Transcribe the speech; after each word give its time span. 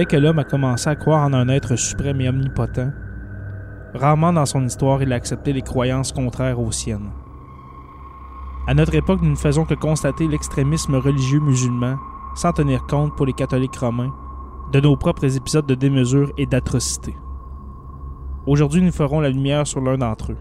Dès 0.00 0.06
que 0.06 0.16
l'homme 0.16 0.38
a 0.38 0.44
commencé 0.44 0.88
à 0.88 0.96
croire 0.96 1.26
en 1.26 1.34
un 1.34 1.50
être 1.50 1.76
suprême 1.76 2.22
et 2.22 2.28
omnipotent, 2.30 2.90
rarement 3.92 4.32
dans 4.32 4.46
son 4.46 4.64
histoire 4.64 5.02
il 5.02 5.12
a 5.12 5.16
accepté 5.16 5.52
les 5.52 5.60
croyances 5.60 6.10
contraires 6.10 6.58
aux 6.58 6.72
siennes. 6.72 7.10
À 8.66 8.72
notre 8.72 8.94
époque, 8.94 9.20
nous 9.20 9.28
ne 9.28 9.36
faisons 9.36 9.66
que 9.66 9.74
constater 9.74 10.26
l'extrémisme 10.26 10.94
religieux 10.94 11.40
musulman, 11.40 11.98
sans 12.34 12.54
tenir 12.54 12.86
compte 12.86 13.14
pour 13.14 13.26
les 13.26 13.34
catholiques 13.34 13.76
romains, 13.76 14.14
de 14.72 14.80
nos 14.80 14.96
propres 14.96 15.36
épisodes 15.36 15.66
de 15.66 15.74
démesure 15.74 16.32
et 16.38 16.46
d'atrocité. 16.46 17.14
Aujourd'hui, 18.46 18.80
nous 18.80 18.92
ferons 18.92 19.20
la 19.20 19.28
lumière 19.28 19.66
sur 19.66 19.82
l'un 19.82 19.98
d'entre 19.98 20.32
eux. 20.32 20.38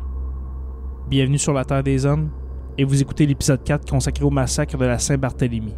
Bienvenue 1.10 1.38
sur 1.38 1.52
la 1.52 1.66
Terre 1.66 1.84
des 1.84 2.06
Hommes, 2.06 2.30
et 2.78 2.86
vous 2.86 3.02
écoutez 3.02 3.26
l'épisode 3.26 3.66
4 3.66 3.92
consacré 3.92 4.24
au 4.24 4.30
massacre 4.30 4.78
de 4.78 4.86
la 4.86 5.00
Saint-Barthélemy. 5.00 5.76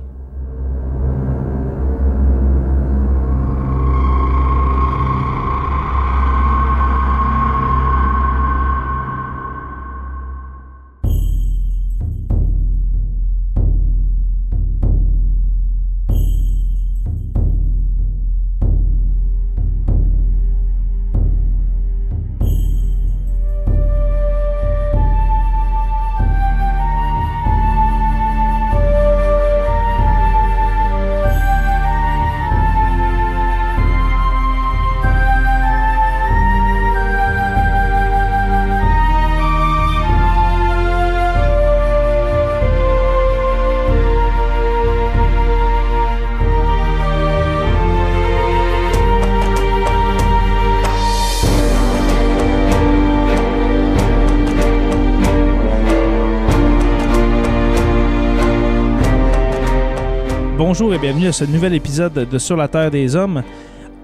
Bonjour 60.71 60.93
et 60.93 60.99
bienvenue 60.99 61.27
à 61.27 61.33
ce 61.33 61.43
nouvel 61.43 61.73
épisode 61.73 62.13
de 62.13 62.37
Sur 62.37 62.55
la 62.55 62.69
Terre 62.69 62.89
des 62.89 63.17
Hommes. 63.17 63.43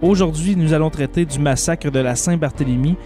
Aujourd'hui, 0.02 0.58
nous 0.58 0.74
allons 0.74 0.90
traiter 0.90 1.24
du 1.24 1.40
massacre 1.40 1.90
de 1.90 2.00
la 2.00 2.14
Saint-Barthélemy. 2.14 2.98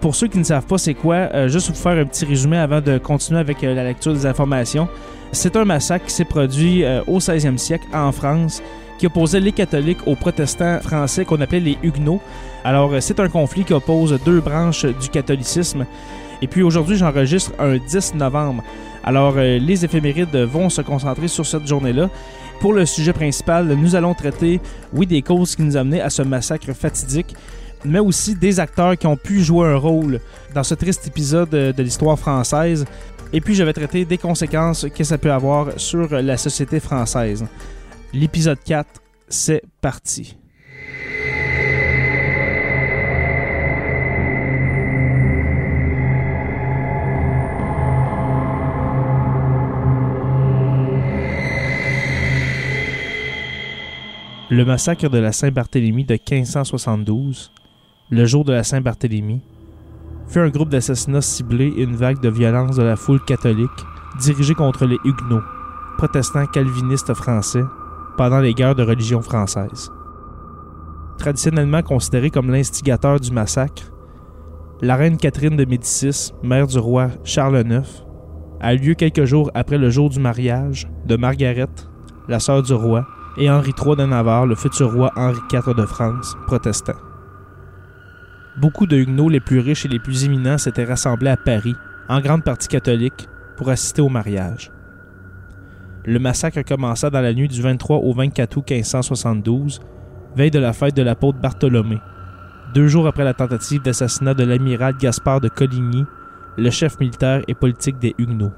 Pour 0.00 0.14
ceux 0.14 0.28
qui 0.28 0.38
ne 0.38 0.44
savent 0.44 0.66
pas 0.66 0.78
c'est 0.78 0.94
quoi, 0.94 1.16
euh, 1.16 1.48
juste 1.48 1.68
vous 1.68 1.74
faire 1.74 1.98
un 1.98 2.04
petit 2.04 2.24
résumé 2.24 2.58
avant 2.58 2.80
de 2.80 2.96
continuer 2.96 3.40
avec 3.40 3.64
euh, 3.64 3.74
la 3.74 3.82
lecture 3.82 4.12
des 4.12 4.24
informations. 4.24 4.86
C'est 5.32 5.56
un 5.56 5.64
massacre 5.64 6.06
qui 6.06 6.12
s'est 6.12 6.24
produit 6.24 6.84
euh, 6.84 7.02
au 7.08 7.18
16e 7.18 7.58
siècle 7.58 7.86
en 7.92 8.12
France 8.12 8.62
qui 9.00 9.06
opposait 9.08 9.40
les 9.40 9.50
catholiques 9.50 10.06
aux 10.06 10.14
protestants 10.14 10.78
français 10.80 11.24
qu'on 11.24 11.40
appelait 11.40 11.58
les 11.58 11.76
Huguenots. 11.82 12.20
Alors, 12.62 12.92
c'est 13.00 13.18
un 13.18 13.28
conflit 13.28 13.64
qui 13.64 13.72
oppose 13.72 14.16
deux 14.24 14.40
branches 14.40 14.84
du 14.84 15.08
catholicisme. 15.08 15.86
Et 16.40 16.46
puis 16.46 16.62
aujourd'hui, 16.62 16.96
j'enregistre 16.96 17.50
un 17.58 17.78
10 17.78 18.14
novembre. 18.14 18.62
Alors, 19.02 19.34
les 19.36 19.84
éphémérides 19.84 20.36
vont 20.36 20.68
se 20.68 20.82
concentrer 20.82 21.28
sur 21.28 21.46
cette 21.46 21.66
journée-là. 21.66 22.10
Pour 22.60 22.72
le 22.72 22.86
sujet 22.86 23.12
principal, 23.12 23.66
nous 23.66 23.94
allons 23.94 24.14
traiter, 24.14 24.60
oui, 24.92 25.06
des 25.06 25.22
causes 25.22 25.54
qui 25.54 25.62
nous 25.62 25.76
amené 25.76 26.00
à 26.00 26.10
ce 26.10 26.22
massacre 26.22 26.72
fatidique, 26.72 27.36
mais 27.84 28.00
aussi 28.00 28.34
des 28.34 28.58
acteurs 28.58 28.98
qui 28.98 29.06
ont 29.06 29.16
pu 29.16 29.44
jouer 29.44 29.68
un 29.68 29.76
rôle 29.76 30.20
dans 30.54 30.64
ce 30.64 30.74
triste 30.74 31.06
épisode 31.06 31.50
de 31.50 31.82
l'histoire 31.82 32.18
française. 32.18 32.84
Et 33.32 33.40
puis, 33.40 33.54
je 33.54 33.62
vais 33.62 33.72
traiter 33.72 34.04
des 34.04 34.18
conséquences 34.18 34.86
que 34.92 35.04
ça 35.04 35.18
peut 35.18 35.32
avoir 35.32 35.78
sur 35.78 36.10
la 36.10 36.36
société 36.36 36.80
française. 36.80 37.44
L'épisode 38.12 38.58
4, 38.64 38.88
c'est 39.28 39.62
parti. 39.80 40.36
Le 54.50 54.64
massacre 54.64 55.10
de 55.10 55.18
la 55.18 55.30
Saint-Barthélemy 55.30 56.06
de 56.06 56.14
1572, 56.14 57.52
le 58.08 58.24
jour 58.24 58.46
de 58.46 58.54
la 58.54 58.64
Saint-Barthélemy, 58.64 59.42
fut 60.26 60.38
un 60.38 60.48
groupe 60.48 60.70
d'assassinats 60.70 61.20
ciblés 61.20 61.70
et 61.76 61.82
une 61.82 61.96
vague 61.96 62.22
de 62.22 62.30
violence 62.30 62.76
de 62.76 62.82
la 62.82 62.96
foule 62.96 63.22
catholique 63.22 63.68
dirigée 64.18 64.54
contre 64.54 64.86
les 64.86 64.96
Huguenots, 65.04 65.42
protestants 65.98 66.46
calvinistes 66.46 67.12
français, 67.12 67.62
pendant 68.16 68.40
les 68.40 68.54
guerres 68.54 68.74
de 68.74 68.82
religion 68.82 69.20
françaises. 69.20 69.92
Traditionnellement 71.18 71.82
considéré 71.82 72.30
comme 72.30 72.50
l'instigateur 72.50 73.20
du 73.20 73.30
massacre, 73.30 73.92
la 74.80 74.96
reine 74.96 75.18
Catherine 75.18 75.58
de 75.58 75.66
Médicis, 75.66 76.32
mère 76.42 76.68
du 76.68 76.78
roi 76.78 77.10
Charles 77.22 77.66
IX, 77.68 77.86
a 78.60 78.72
eu 78.72 78.78
lieu 78.78 78.94
quelques 78.94 79.26
jours 79.26 79.50
après 79.52 79.76
le 79.76 79.90
jour 79.90 80.08
du 80.08 80.20
mariage 80.20 80.88
de 81.04 81.16
Margaret, 81.16 81.68
la 82.28 82.40
sœur 82.40 82.62
du 82.62 82.72
roi, 82.72 83.06
et 83.38 83.48
Henri 83.48 83.72
III 83.80 83.96
de 83.96 84.04
Navarre, 84.04 84.46
le 84.46 84.54
futur 84.54 84.92
roi 84.92 85.12
Henri 85.16 85.40
IV 85.52 85.74
de 85.74 85.86
France, 85.86 86.36
protestant. 86.46 86.96
Beaucoup 88.56 88.86
de 88.86 88.96
Huguenots 88.96 89.28
les 89.28 89.40
plus 89.40 89.60
riches 89.60 89.86
et 89.86 89.88
les 89.88 90.00
plus 90.00 90.24
éminents 90.24 90.58
s'étaient 90.58 90.84
rassemblés 90.84 91.30
à 91.30 91.36
Paris, 91.36 91.76
en 92.08 92.20
grande 92.20 92.42
partie 92.42 92.68
catholiques, 92.68 93.28
pour 93.56 93.70
assister 93.70 94.02
au 94.02 94.08
mariage. 94.08 94.72
Le 96.04 96.18
massacre 96.18 96.62
commença 96.62 97.10
dans 97.10 97.20
la 97.20 97.32
nuit 97.32 97.48
du 97.48 97.62
23 97.62 97.98
au 97.98 98.12
24 98.12 98.56
août 98.56 98.70
1572, 98.70 99.80
veille 100.36 100.50
de 100.50 100.58
la 100.58 100.72
fête 100.72 100.96
de 100.96 101.02
l'apôtre 101.02 101.38
Bartholomé, 101.38 102.00
deux 102.74 102.88
jours 102.88 103.06
après 103.06 103.24
la 103.24 103.34
tentative 103.34 103.82
d'assassinat 103.82 104.34
de 104.34 104.44
l'amiral 104.44 104.96
Gaspard 104.96 105.40
de 105.40 105.48
Coligny, 105.48 106.04
le 106.56 106.70
chef 106.70 106.98
militaire 106.98 107.42
et 107.46 107.54
politique 107.54 107.98
des 107.98 108.14
Huguenots 108.18 108.52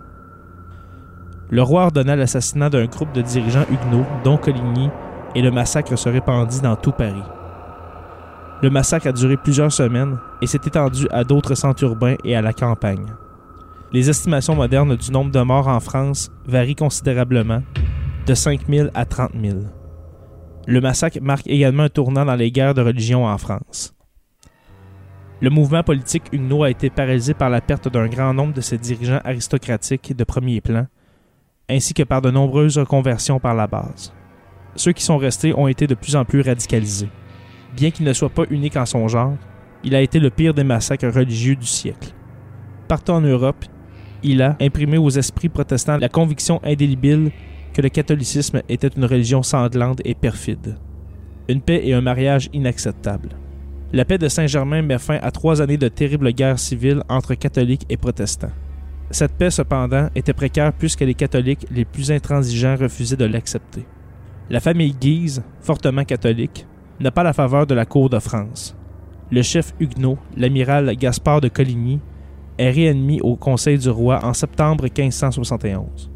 le 1.50 1.62
roi 1.62 1.84
ordonna 1.84 2.14
l'assassinat 2.14 2.70
d'un 2.70 2.86
groupe 2.86 3.12
de 3.12 3.22
dirigeants 3.22 3.66
huguenots, 3.70 4.06
dont 4.24 4.36
Coligny, 4.36 4.88
et 5.34 5.42
le 5.42 5.50
massacre 5.50 5.96
se 5.96 6.08
répandit 6.08 6.60
dans 6.60 6.76
tout 6.76 6.92
Paris. 6.92 7.22
Le 8.62 8.70
massacre 8.70 9.08
a 9.08 9.12
duré 9.12 9.36
plusieurs 9.36 9.72
semaines 9.72 10.18
et 10.42 10.46
s'est 10.46 10.60
étendu 10.64 11.06
à 11.10 11.24
d'autres 11.24 11.54
centres 11.54 11.82
urbains 11.82 12.16
et 12.24 12.36
à 12.36 12.42
la 12.42 12.52
campagne. 12.52 13.06
Les 13.92 14.08
estimations 14.08 14.54
modernes 14.54 14.96
du 14.96 15.10
nombre 15.10 15.32
de 15.32 15.40
morts 15.40 15.66
en 15.66 15.80
France 15.80 16.30
varient 16.46 16.76
considérablement, 16.76 17.62
de 18.26 18.34
5 18.34 18.68
000 18.68 18.88
à 18.94 19.04
30 19.04 19.32
000. 19.40 19.58
Le 20.66 20.80
massacre 20.80 21.18
marque 21.20 21.48
également 21.48 21.84
un 21.84 21.88
tournant 21.88 22.24
dans 22.24 22.36
les 22.36 22.52
guerres 22.52 22.74
de 22.74 22.82
religion 22.82 23.26
en 23.26 23.38
France. 23.38 23.94
Le 25.40 25.50
mouvement 25.50 25.82
politique 25.82 26.28
huguenot 26.32 26.64
a 26.64 26.70
été 26.70 26.90
paralysé 26.90 27.32
par 27.32 27.48
la 27.48 27.62
perte 27.62 27.88
d'un 27.88 28.06
grand 28.06 28.34
nombre 28.34 28.52
de 28.52 28.60
ses 28.60 28.76
dirigeants 28.76 29.22
aristocratiques 29.24 30.14
de 30.14 30.22
premier 30.22 30.60
plan, 30.60 30.86
ainsi 31.70 31.94
que 31.94 32.02
par 32.02 32.20
de 32.20 32.30
nombreuses 32.30 32.78
reconversions 32.78 33.40
par 33.40 33.54
la 33.54 33.66
base. 33.66 34.12
Ceux 34.76 34.92
qui 34.92 35.02
sont 35.02 35.18
restés 35.18 35.54
ont 35.56 35.68
été 35.68 35.86
de 35.86 35.94
plus 35.94 36.16
en 36.16 36.24
plus 36.24 36.40
radicalisés. 36.40 37.08
Bien 37.74 37.90
qu'il 37.90 38.04
ne 38.04 38.12
soit 38.12 38.30
pas 38.30 38.44
unique 38.50 38.76
en 38.76 38.86
son 38.86 39.08
genre, 39.08 39.36
il 39.84 39.94
a 39.94 40.00
été 40.00 40.18
le 40.18 40.30
pire 40.30 40.54
des 40.54 40.64
massacres 40.64 41.08
religieux 41.08 41.56
du 41.56 41.66
siècle. 41.66 42.12
Partout 42.88 43.12
en 43.12 43.20
Europe, 43.20 43.64
il 44.22 44.42
a 44.42 44.56
imprimé 44.60 44.98
aux 44.98 45.10
esprits 45.10 45.48
protestants 45.48 45.96
la 45.98 46.08
conviction 46.08 46.60
indélébile 46.62 47.30
que 47.72 47.80
le 47.80 47.88
catholicisme 47.88 48.62
était 48.68 48.88
une 48.88 49.04
religion 49.04 49.42
sanglante 49.42 50.00
et 50.04 50.14
perfide. 50.14 50.76
Une 51.48 51.62
paix 51.62 51.80
et 51.84 51.94
un 51.94 52.00
mariage 52.00 52.50
inacceptables. 52.52 53.30
La 53.92 54.04
paix 54.04 54.18
de 54.18 54.28
Saint-Germain 54.28 54.82
met 54.82 54.98
fin 54.98 55.18
à 55.22 55.30
trois 55.30 55.62
années 55.62 55.78
de 55.78 55.88
terribles 55.88 56.32
guerres 56.32 56.58
civiles 56.58 57.02
entre 57.08 57.34
catholiques 57.34 57.86
et 57.88 57.96
protestants. 57.96 58.52
Cette 59.10 59.32
paix, 59.32 59.50
cependant, 59.50 60.08
était 60.14 60.32
précaire 60.32 60.72
puisque 60.72 61.00
les 61.00 61.14
catholiques 61.14 61.66
les 61.70 61.84
plus 61.84 62.12
intransigeants 62.12 62.76
refusaient 62.76 63.16
de 63.16 63.24
l'accepter. 63.24 63.84
La 64.48 64.60
famille 64.60 64.94
Guise, 64.94 65.42
fortement 65.60 66.04
catholique, 66.04 66.66
n'a 67.00 67.10
pas 67.10 67.24
la 67.24 67.32
faveur 67.32 67.66
de 67.66 67.74
la 67.74 67.86
cour 67.86 68.08
de 68.08 68.18
France. 68.18 68.76
Le 69.32 69.42
chef 69.42 69.74
huguenot, 69.80 70.18
l'amiral 70.36 70.94
Gaspard 70.96 71.40
de 71.40 71.48
Coligny, 71.48 72.00
est 72.58 72.70
réadmis 72.70 73.20
au 73.20 73.36
Conseil 73.36 73.78
du 73.78 73.88
roi 73.88 74.24
en 74.24 74.32
septembre 74.32 74.84
1571. 74.84 76.10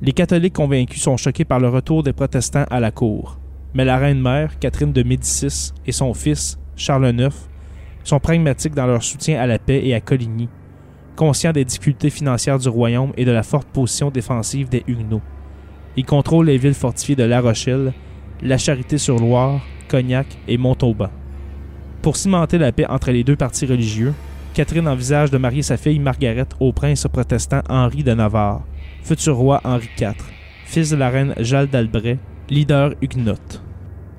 Les 0.00 0.12
catholiques 0.12 0.54
convaincus 0.54 1.02
sont 1.02 1.16
choqués 1.16 1.44
par 1.44 1.60
le 1.60 1.68
retour 1.68 2.02
des 2.02 2.12
protestants 2.12 2.66
à 2.70 2.80
la 2.80 2.90
cour, 2.90 3.38
mais 3.74 3.84
la 3.84 3.98
reine-mère, 3.98 4.58
Catherine 4.58 4.92
de 4.92 5.02
Médicis, 5.02 5.72
et 5.86 5.92
son 5.92 6.12
fils, 6.14 6.58
Charles 6.76 7.14
IX, 7.18 7.34
sont 8.04 8.20
pragmatiques 8.20 8.74
dans 8.74 8.86
leur 8.86 9.02
soutien 9.02 9.40
à 9.40 9.46
la 9.46 9.58
paix 9.58 9.80
et 9.84 9.94
à 9.94 10.00
Coligny, 10.00 10.48
conscient 11.16 11.52
des 11.52 11.64
difficultés 11.64 12.10
financières 12.10 12.58
du 12.58 12.68
royaume 12.68 13.12
et 13.16 13.24
de 13.24 13.32
la 13.32 13.42
forte 13.42 13.66
position 13.68 14.10
défensive 14.10 14.68
des 14.68 14.84
Huguenots. 14.86 15.22
Il 15.96 16.04
contrôle 16.04 16.46
les 16.46 16.58
villes 16.58 16.74
fortifiées 16.74 17.16
de 17.16 17.24
La 17.24 17.40
Rochelle, 17.40 17.92
La 18.42 18.58
Charité-sur-Loire, 18.58 19.60
Cognac 19.88 20.26
et 20.46 20.58
Montauban. 20.58 21.08
Pour 22.02 22.16
cimenter 22.16 22.58
la 22.58 22.70
paix 22.70 22.86
entre 22.88 23.10
les 23.10 23.24
deux 23.24 23.34
partis 23.34 23.66
religieux, 23.66 24.14
Catherine 24.54 24.88
envisage 24.88 25.30
de 25.30 25.38
marier 25.38 25.62
sa 25.62 25.76
fille 25.76 25.98
Margaret 25.98 26.46
au 26.60 26.72
prince 26.72 27.06
protestant 27.12 27.62
Henri 27.68 28.04
de 28.04 28.12
Navarre, 28.14 28.62
futur 29.02 29.36
roi 29.36 29.60
Henri 29.64 29.88
IV, 29.98 30.14
fils 30.64 30.90
de 30.90 30.96
la 30.96 31.10
reine 31.10 31.34
Jeanne 31.38 31.66
d'Albret, 31.66 32.18
leader 32.48 32.94
huguenote. 33.02 33.62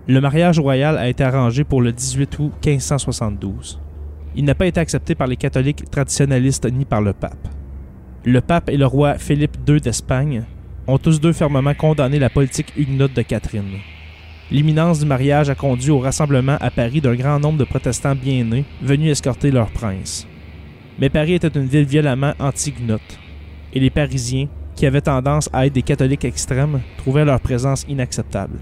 Le 0.07 0.21
mariage 0.21 0.59
royal 0.59 0.97
a 0.97 1.09
été 1.09 1.23
arrangé 1.23 1.63
pour 1.63 1.81
le 1.81 1.91
18 1.91 2.39
août 2.39 2.53
1572. 2.65 3.79
Il 4.35 4.45
n'a 4.45 4.55
pas 4.55 4.67
été 4.67 4.79
accepté 4.79 5.15
par 5.15 5.27
les 5.27 5.37
catholiques 5.37 5.89
traditionnalistes 5.89 6.71
ni 6.71 6.85
par 6.85 7.01
le 7.01 7.13
pape. 7.13 7.47
Le 8.23 8.41
pape 8.41 8.69
et 8.69 8.77
le 8.77 8.85
roi 8.85 9.17
Philippe 9.17 9.57
II 9.67 9.79
d'Espagne 9.79 10.43
ont 10.85 10.97
tous 10.97 11.19
deux 11.19 11.33
fermement 11.33 11.73
condamné 11.73 12.19
la 12.19 12.29
politique 12.29 12.73
huguenote 12.77 13.13
de 13.13 13.21
Catherine. 13.21 13.79
L'imminence 14.49 14.99
du 14.99 15.05
mariage 15.05 15.49
a 15.49 15.55
conduit 15.55 15.91
au 15.91 15.99
rassemblement 15.99 16.57
à 16.61 16.71
Paris 16.71 17.01
d'un 17.01 17.15
grand 17.15 17.39
nombre 17.39 17.57
de 17.57 17.65
protestants 17.65 18.15
bien 18.15 18.45
nés 18.45 18.65
venus 18.81 19.11
escorter 19.11 19.51
leur 19.51 19.69
prince. 19.69 20.25
Mais 20.99 21.09
Paris 21.09 21.33
était 21.33 21.47
une 21.49 21.65
ville 21.65 21.85
violemment 21.85 22.33
anti-huguenote, 22.39 23.19
et 23.73 23.79
les 23.79 23.89
Parisiens, 23.89 24.47
qui 24.75 24.85
avaient 24.85 25.01
tendance 25.01 25.49
à 25.51 25.65
être 25.65 25.73
des 25.73 25.81
catholiques 25.81 26.23
extrêmes, 26.23 26.81
trouvaient 26.97 27.25
leur 27.25 27.41
présence 27.41 27.85
inacceptable. 27.89 28.59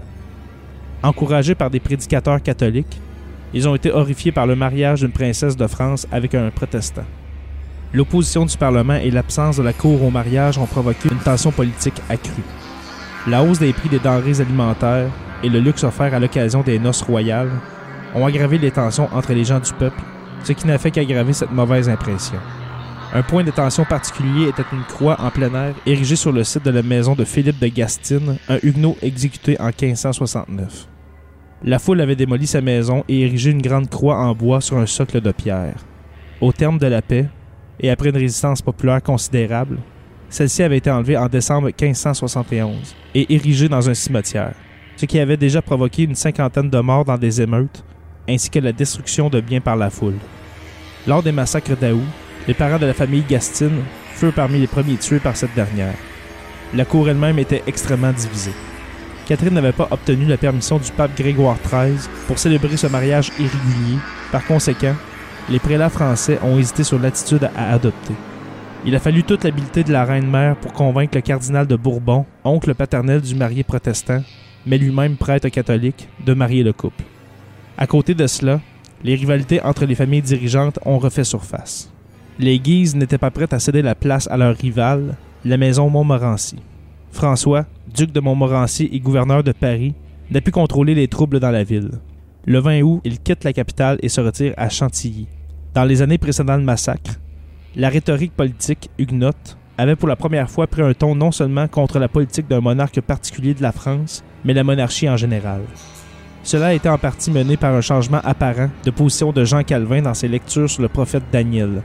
Encouragés 1.02 1.54
par 1.54 1.70
des 1.70 1.80
prédicateurs 1.80 2.42
catholiques, 2.42 3.00
ils 3.56 3.66
ont 3.66 3.74
été 3.74 3.90
horrifiés 3.90 4.32
par 4.32 4.46
le 4.46 4.54
mariage 4.54 5.00
d'une 5.00 5.12
princesse 5.12 5.56
de 5.56 5.66
France 5.66 6.06
avec 6.12 6.34
un 6.34 6.50
protestant. 6.50 7.06
L'opposition 7.94 8.44
du 8.44 8.54
Parlement 8.54 8.96
et 8.96 9.10
l'absence 9.10 9.56
de 9.56 9.62
la 9.62 9.72
Cour 9.72 10.04
au 10.04 10.10
mariage 10.10 10.58
ont 10.58 10.66
provoqué 10.66 11.08
une 11.10 11.20
tension 11.20 11.50
politique 11.50 12.02
accrue. 12.10 12.42
La 13.26 13.42
hausse 13.42 13.58
des 13.58 13.72
prix 13.72 13.88
des 13.88 13.98
denrées 13.98 14.42
alimentaires 14.42 15.08
et 15.42 15.48
le 15.48 15.60
luxe 15.60 15.84
offert 15.84 16.12
à 16.12 16.18
l'occasion 16.18 16.60
des 16.60 16.78
noces 16.78 17.00
royales 17.00 17.50
ont 18.14 18.26
aggravé 18.26 18.58
les 18.58 18.70
tensions 18.70 19.08
entre 19.14 19.32
les 19.32 19.44
gens 19.44 19.60
du 19.60 19.72
peuple, 19.72 20.02
ce 20.44 20.52
qui 20.52 20.66
n'a 20.66 20.76
fait 20.76 20.90
qu'aggraver 20.90 21.32
cette 21.32 21.52
mauvaise 21.52 21.88
impression. 21.88 22.38
Un 23.14 23.22
point 23.22 23.42
de 23.42 23.50
tension 23.50 23.86
particulier 23.86 24.48
était 24.48 24.64
une 24.70 24.84
croix 24.84 25.18
en 25.18 25.30
plein 25.30 25.54
air 25.54 25.74
érigée 25.86 26.16
sur 26.16 26.32
le 26.32 26.44
site 26.44 26.66
de 26.66 26.70
la 26.70 26.82
maison 26.82 27.14
de 27.14 27.24
Philippe 27.24 27.58
de 27.58 27.68
Gastine, 27.68 28.36
un 28.50 28.58
huguenot 28.62 28.98
exécuté 29.00 29.58
en 29.58 29.68
1569. 29.68 30.88
La 31.68 31.80
foule 31.80 32.00
avait 32.00 32.14
démoli 32.14 32.46
sa 32.46 32.60
maison 32.60 33.02
et 33.08 33.22
érigé 33.22 33.50
une 33.50 33.60
grande 33.60 33.90
croix 33.90 34.18
en 34.18 34.32
bois 34.36 34.60
sur 34.60 34.78
un 34.78 34.86
socle 34.86 35.20
de 35.20 35.32
pierre. 35.32 35.74
Au 36.40 36.52
terme 36.52 36.78
de 36.78 36.86
la 36.86 37.02
paix, 37.02 37.26
et 37.80 37.90
après 37.90 38.10
une 38.10 38.16
résistance 38.16 38.62
populaire 38.62 39.02
considérable, 39.02 39.78
celle-ci 40.28 40.62
avait 40.62 40.76
été 40.76 40.92
enlevée 40.92 41.16
en 41.16 41.26
décembre 41.26 41.66
1571 41.66 42.94
et 43.16 43.34
érigée 43.34 43.68
dans 43.68 43.90
un 43.90 43.94
cimetière, 43.94 44.54
ce 44.94 45.06
qui 45.06 45.18
avait 45.18 45.36
déjà 45.36 45.60
provoqué 45.60 46.04
une 46.04 46.14
cinquantaine 46.14 46.70
de 46.70 46.78
morts 46.78 47.04
dans 47.04 47.18
des 47.18 47.42
émeutes, 47.42 47.84
ainsi 48.28 48.48
que 48.48 48.60
la 48.60 48.72
destruction 48.72 49.28
de 49.28 49.40
biens 49.40 49.60
par 49.60 49.74
la 49.74 49.90
foule. 49.90 50.18
Lors 51.04 51.24
des 51.24 51.32
massacres 51.32 51.76
d'Août, 51.76 52.04
les 52.46 52.54
parents 52.54 52.78
de 52.78 52.86
la 52.86 52.94
famille 52.94 53.24
Gastine 53.28 53.82
furent 54.14 54.32
parmi 54.32 54.60
les 54.60 54.68
premiers 54.68 54.98
tués 54.98 55.18
par 55.18 55.36
cette 55.36 55.54
dernière. 55.56 55.96
La 56.74 56.84
cour 56.84 57.08
elle-même 57.08 57.40
était 57.40 57.64
extrêmement 57.66 58.12
divisée. 58.12 58.54
Catherine 59.26 59.54
n'avait 59.54 59.72
pas 59.72 59.88
obtenu 59.90 60.24
la 60.24 60.36
permission 60.36 60.78
du 60.78 60.92
pape 60.92 61.16
Grégoire 61.16 61.58
XIII 61.60 62.08
pour 62.28 62.38
célébrer 62.38 62.76
ce 62.76 62.86
mariage 62.86 63.32
irrégulier. 63.40 63.98
Par 64.30 64.46
conséquent, 64.46 64.94
les 65.50 65.58
prélats 65.58 65.90
français 65.90 66.38
ont 66.44 66.56
hésité 66.58 66.84
sur 66.84 67.00
l'attitude 67.00 67.50
à 67.56 67.72
adopter. 67.72 68.14
Il 68.84 68.94
a 68.94 69.00
fallu 69.00 69.24
toute 69.24 69.42
l'habileté 69.42 69.82
de 69.82 69.90
la 69.90 70.04
reine-mère 70.04 70.54
pour 70.54 70.72
convaincre 70.72 71.16
le 71.16 71.22
cardinal 71.22 71.66
de 71.66 71.74
Bourbon, 71.74 72.24
oncle 72.44 72.72
paternel 72.72 73.20
du 73.20 73.34
marié 73.34 73.64
protestant, 73.64 74.22
mais 74.64 74.78
lui-même 74.78 75.16
prêtre 75.16 75.48
catholique, 75.48 76.08
de 76.24 76.32
marier 76.32 76.62
le 76.62 76.72
couple. 76.72 77.02
À 77.76 77.88
côté 77.88 78.14
de 78.14 78.28
cela, 78.28 78.60
les 79.02 79.16
rivalités 79.16 79.60
entre 79.60 79.86
les 79.86 79.96
familles 79.96 80.22
dirigeantes 80.22 80.78
ont 80.84 80.98
refait 80.98 81.24
surface. 81.24 81.90
Les 82.38 82.60
Guises 82.60 82.94
n'étaient 82.94 83.18
pas 83.18 83.32
prêtes 83.32 83.52
à 83.52 83.58
céder 83.58 83.82
la 83.82 83.96
place 83.96 84.28
à 84.30 84.36
leur 84.36 84.56
rivale, 84.56 85.16
la 85.44 85.56
maison 85.56 85.90
Montmorency. 85.90 86.58
François, 87.16 87.64
duc 87.92 88.12
de 88.12 88.20
Montmorency 88.20 88.90
et 88.92 89.00
gouverneur 89.00 89.42
de 89.42 89.52
Paris, 89.52 89.94
n'a 90.30 90.42
pu 90.42 90.50
contrôler 90.50 90.94
les 90.94 91.08
troubles 91.08 91.40
dans 91.40 91.50
la 91.50 91.64
ville. 91.64 91.92
Le 92.44 92.58
20 92.58 92.82
août, 92.82 93.00
il 93.04 93.20
quitte 93.20 93.42
la 93.42 93.54
capitale 93.54 93.98
et 94.02 94.10
se 94.10 94.20
retire 94.20 94.52
à 94.58 94.68
Chantilly. 94.68 95.26
Dans 95.72 95.84
les 95.84 96.02
années 96.02 96.18
précédant 96.18 96.58
le 96.58 96.62
massacre, 96.62 97.14
la 97.74 97.88
rhétorique 97.88 98.36
politique 98.36 98.90
huguenote 98.98 99.56
avait 99.78 99.96
pour 99.96 100.08
la 100.08 100.16
première 100.16 100.50
fois 100.50 100.66
pris 100.66 100.82
un 100.82 100.92
ton 100.92 101.14
non 101.14 101.32
seulement 101.32 101.68
contre 101.68 101.98
la 101.98 102.08
politique 102.08 102.48
d'un 102.48 102.60
monarque 102.60 103.00
particulier 103.00 103.54
de 103.54 103.62
la 103.62 103.72
France, 103.72 104.22
mais 104.44 104.52
la 104.52 104.62
monarchie 104.62 105.08
en 105.08 105.16
général. 105.16 105.62
Cela 106.42 106.66
a 106.66 106.74
été 106.74 106.90
en 106.90 106.98
partie 106.98 107.30
mené 107.30 107.56
par 107.56 107.74
un 107.74 107.80
changement 107.80 108.20
apparent 108.24 108.68
de 108.84 108.90
position 108.90 109.32
de 109.32 109.44
Jean 109.46 109.62
Calvin 109.62 110.02
dans 110.02 110.14
ses 110.14 110.28
lectures 110.28 110.68
sur 110.68 110.82
le 110.82 110.88
prophète 110.88 111.24
Daniel, 111.32 111.82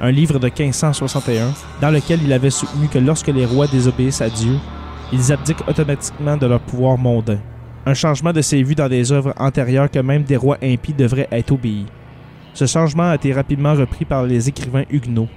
un 0.00 0.10
livre 0.10 0.38
de 0.38 0.46
1561 0.46 1.52
dans 1.80 1.90
lequel 1.90 2.20
il 2.22 2.32
avait 2.32 2.50
soutenu 2.50 2.88
que 2.88 2.98
lorsque 2.98 3.28
les 3.28 3.46
rois 3.46 3.66
désobéissent 3.66 4.20
à 4.20 4.28
Dieu, 4.28 4.56
ils 5.12 5.32
abdiquent 5.32 5.66
automatiquement 5.68 6.36
de 6.36 6.46
leur 6.46 6.60
pouvoir 6.60 6.98
mondain. 6.98 7.38
Un 7.86 7.94
changement 7.94 8.32
de 8.32 8.40
ses 8.40 8.62
vues 8.62 8.74
dans 8.74 8.88
des 8.88 9.12
œuvres 9.12 9.34
antérieures 9.36 9.90
que 9.90 9.98
même 9.98 10.24
des 10.24 10.36
rois 10.36 10.58
impies 10.62 10.94
devraient 10.94 11.28
être 11.30 11.52
obéis. 11.52 11.86
Ce 12.54 12.66
changement 12.66 13.10
a 13.10 13.14
été 13.16 13.32
rapidement 13.32 13.74
repris 13.74 14.04
par 14.04 14.24
les 14.24 14.48
écrivains 14.48 14.84
huguenots, 14.90 15.28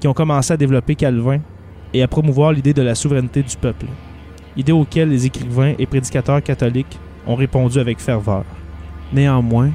qui 0.00 0.06
ont 0.06 0.14
commencé 0.14 0.52
à 0.52 0.56
développer 0.56 0.94
Calvin 0.94 1.40
et 1.92 2.02
à 2.02 2.08
promouvoir 2.08 2.52
l'idée 2.52 2.74
de 2.74 2.82
la 2.82 2.94
souveraineté 2.94 3.42
du 3.42 3.56
peuple, 3.56 3.86
idée 4.56 4.72
auquel 4.72 5.10
les 5.10 5.26
écrivains 5.26 5.74
et 5.78 5.86
prédicateurs 5.86 6.42
catholiques 6.42 6.98
ont 7.26 7.34
répondu 7.34 7.78
avec 7.78 7.98
ferveur. 7.98 8.44
Néanmoins, 9.12 9.70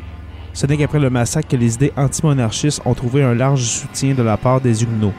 ce 0.53 0.65
n'est 0.65 0.77
qu'après 0.77 0.99
le 0.99 1.09
massacre 1.09 1.47
que 1.47 1.55
les 1.55 1.75
idées 1.75 1.93
antimonarchistes 1.95 2.81
ont 2.85 2.93
trouvé 2.93 3.23
un 3.23 3.33
large 3.33 3.63
soutien 3.63 4.13
de 4.13 4.23
la 4.23 4.37
part 4.37 4.61
des 4.61 4.83
Huguenots. 4.83 5.13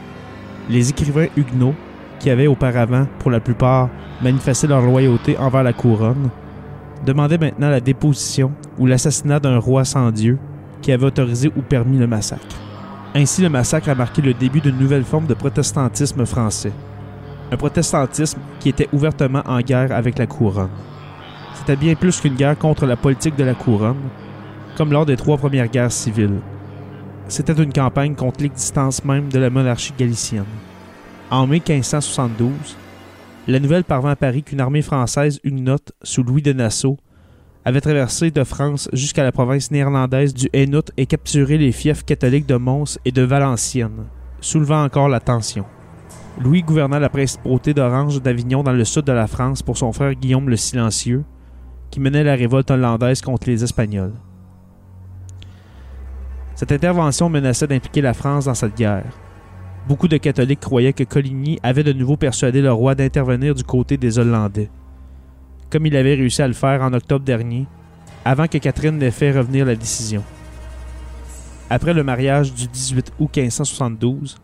Les 0.68 0.90
écrivains 0.90 1.26
huguenots, 1.36 1.74
qui 2.18 2.30
avaient 2.30 2.46
auparavant, 2.46 3.06
pour 3.18 3.30
la 3.30 3.40
plupart, 3.40 3.88
manifesté 4.22 4.66
leur 4.66 4.82
loyauté 4.82 5.36
envers 5.38 5.62
la 5.62 5.72
couronne, 5.72 6.30
demandaient 7.04 7.38
maintenant 7.38 7.70
la 7.70 7.80
déposition 7.80 8.52
ou 8.78 8.86
l'assassinat 8.86 9.40
d'un 9.40 9.58
roi 9.58 9.84
sans 9.84 10.10
Dieu 10.12 10.38
qui 10.80 10.92
avait 10.92 11.06
autorisé 11.06 11.50
ou 11.56 11.62
permis 11.62 11.98
le 11.98 12.06
massacre. 12.06 12.56
Ainsi, 13.14 13.42
le 13.42 13.48
massacre 13.48 13.88
a 13.88 13.94
marqué 13.94 14.22
le 14.22 14.34
début 14.34 14.60
d'une 14.60 14.78
nouvelle 14.78 15.04
forme 15.04 15.26
de 15.26 15.34
protestantisme 15.34 16.24
français. 16.24 16.72
Un 17.50 17.56
protestantisme 17.56 18.40
qui 18.60 18.68
était 18.68 18.88
ouvertement 18.92 19.42
en 19.46 19.60
guerre 19.60 19.92
avec 19.92 20.18
la 20.18 20.26
couronne. 20.26 20.70
C'était 21.54 21.76
bien 21.76 21.94
plus 21.94 22.20
qu'une 22.20 22.34
guerre 22.34 22.58
contre 22.58 22.86
la 22.86 22.96
politique 22.96 23.36
de 23.36 23.44
la 23.44 23.54
couronne, 23.54 24.08
comme 24.76 24.92
lors 24.92 25.06
des 25.06 25.16
trois 25.16 25.36
premières 25.36 25.68
guerres 25.68 25.92
civiles. 25.92 26.40
C'était 27.28 27.52
une 27.52 27.72
campagne 27.72 28.14
contre 28.14 28.42
l'existence 28.42 29.04
même 29.04 29.28
de 29.28 29.38
la 29.38 29.50
monarchie 29.50 29.94
galicienne. 29.96 30.44
En 31.30 31.46
mai 31.46 31.62
1572, 31.66 32.76
la 33.48 33.58
nouvelle 33.58 33.84
parvint 33.84 34.10
à 34.10 34.16
Paris 34.16 34.42
qu'une 34.42 34.60
armée 34.60 34.82
française 34.82 35.40
huguenote 35.42 35.92
sous 36.02 36.22
Louis 36.22 36.42
de 36.42 36.52
Nassau 36.52 36.98
avait 37.64 37.80
traversé 37.80 38.30
de 38.30 38.44
France 38.44 38.88
jusqu'à 38.92 39.22
la 39.22 39.32
province 39.32 39.70
néerlandaise 39.70 40.34
du 40.34 40.48
Hainaut 40.52 40.82
et 40.96 41.06
capturé 41.06 41.58
les 41.58 41.72
fiefs 41.72 42.04
catholiques 42.04 42.46
de 42.46 42.56
Mons 42.56 42.98
et 43.04 43.12
de 43.12 43.22
Valenciennes, 43.22 44.06
soulevant 44.40 44.84
encore 44.84 45.08
la 45.08 45.20
tension. 45.20 45.64
Louis 46.40 46.62
gouverna 46.62 46.98
la 46.98 47.08
principauté 47.08 47.74
d'Orange 47.74 48.20
d'Avignon 48.22 48.62
dans 48.62 48.72
le 48.72 48.84
sud 48.84 49.04
de 49.04 49.12
la 49.12 49.26
France 49.26 49.62
pour 49.62 49.76
son 49.76 49.92
frère 49.92 50.14
Guillaume 50.14 50.48
le 50.48 50.56
Silencieux, 50.56 51.24
qui 51.90 52.00
menait 52.00 52.24
la 52.24 52.34
révolte 52.34 52.70
hollandaise 52.70 53.20
contre 53.20 53.48
les 53.48 53.62
Espagnols. 53.62 54.14
Cette 56.62 56.70
intervention 56.70 57.28
menaçait 57.28 57.66
d'impliquer 57.66 58.02
la 58.02 58.14
France 58.14 58.44
dans 58.44 58.54
cette 58.54 58.76
guerre. 58.76 59.18
Beaucoup 59.88 60.06
de 60.06 60.16
catholiques 60.16 60.60
croyaient 60.60 60.92
que 60.92 61.02
Coligny 61.02 61.58
avait 61.64 61.82
de 61.82 61.92
nouveau 61.92 62.16
persuadé 62.16 62.62
le 62.62 62.72
roi 62.72 62.94
d'intervenir 62.94 63.56
du 63.56 63.64
côté 63.64 63.96
des 63.96 64.20
Hollandais, 64.20 64.70
comme 65.70 65.86
il 65.86 65.96
avait 65.96 66.14
réussi 66.14 66.40
à 66.40 66.46
le 66.46 66.52
faire 66.52 66.82
en 66.82 66.92
octobre 66.92 67.24
dernier, 67.24 67.66
avant 68.24 68.46
que 68.46 68.58
Catherine 68.58 68.96
n'ait 68.96 69.10
fait 69.10 69.32
revenir 69.32 69.66
la 69.66 69.74
décision. 69.74 70.22
Après 71.68 71.94
le 71.94 72.04
mariage 72.04 72.54
du 72.54 72.68
18 72.68 73.14
août 73.18 73.36
1572, 73.36 74.36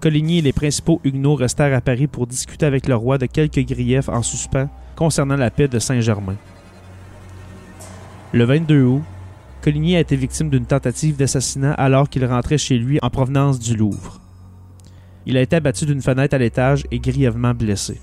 Coligny 0.00 0.38
et 0.38 0.42
les 0.42 0.52
principaux 0.52 1.00
huguenots 1.02 1.34
restèrent 1.34 1.76
à 1.76 1.80
Paris 1.80 2.06
pour 2.06 2.28
discuter 2.28 2.66
avec 2.66 2.86
le 2.86 2.94
roi 2.94 3.18
de 3.18 3.26
quelques 3.26 3.66
griefs 3.66 4.08
en 4.08 4.22
suspens 4.22 4.70
concernant 4.94 5.34
la 5.34 5.50
paix 5.50 5.66
de 5.66 5.80
Saint-Germain. 5.80 6.36
Le 8.32 8.44
22 8.44 8.82
août, 8.84 9.02
Coligny 9.68 9.96
a 9.96 10.00
été 10.00 10.16
victime 10.16 10.48
d'une 10.48 10.64
tentative 10.64 11.18
d'assassinat 11.18 11.74
alors 11.74 12.08
qu'il 12.08 12.24
rentrait 12.24 12.56
chez 12.56 12.78
lui 12.78 12.98
en 13.02 13.10
provenance 13.10 13.58
du 13.58 13.76
Louvre. 13.76 14.18
Il 15.26 15.36
a 15.36 15.42
été 15.42 15.56
abattu 15.56 15.84
d'une 15.84 16.00
fenêtre 16.00 16.34
à 16.34 16.38
l'étage 16.38 16.86
et 16.90 16.98
grièvement 16.98 17.52
blessé. 17.52 18.00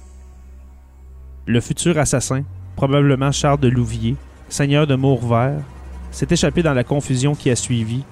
Le 1.48 1.60
futur 1.60 1.98
assassin, 1.98 2.44
probablement 2.76 3.32
Charles 3.32 3.62
de 3.62 3.68
Louvier, 3.68 4.16
seigneur 4.48 4.86
de 4.86 4.94
Mourvert, 4.94 5.60
s'est 6.12 6.28
échappé 6.30 6.62
dans 6.62 6.76
la 6.76 6.84
confusion 6.84 7.34
qui 7.34 7.50
a 7.50 7.56
suivi 7.56 8.04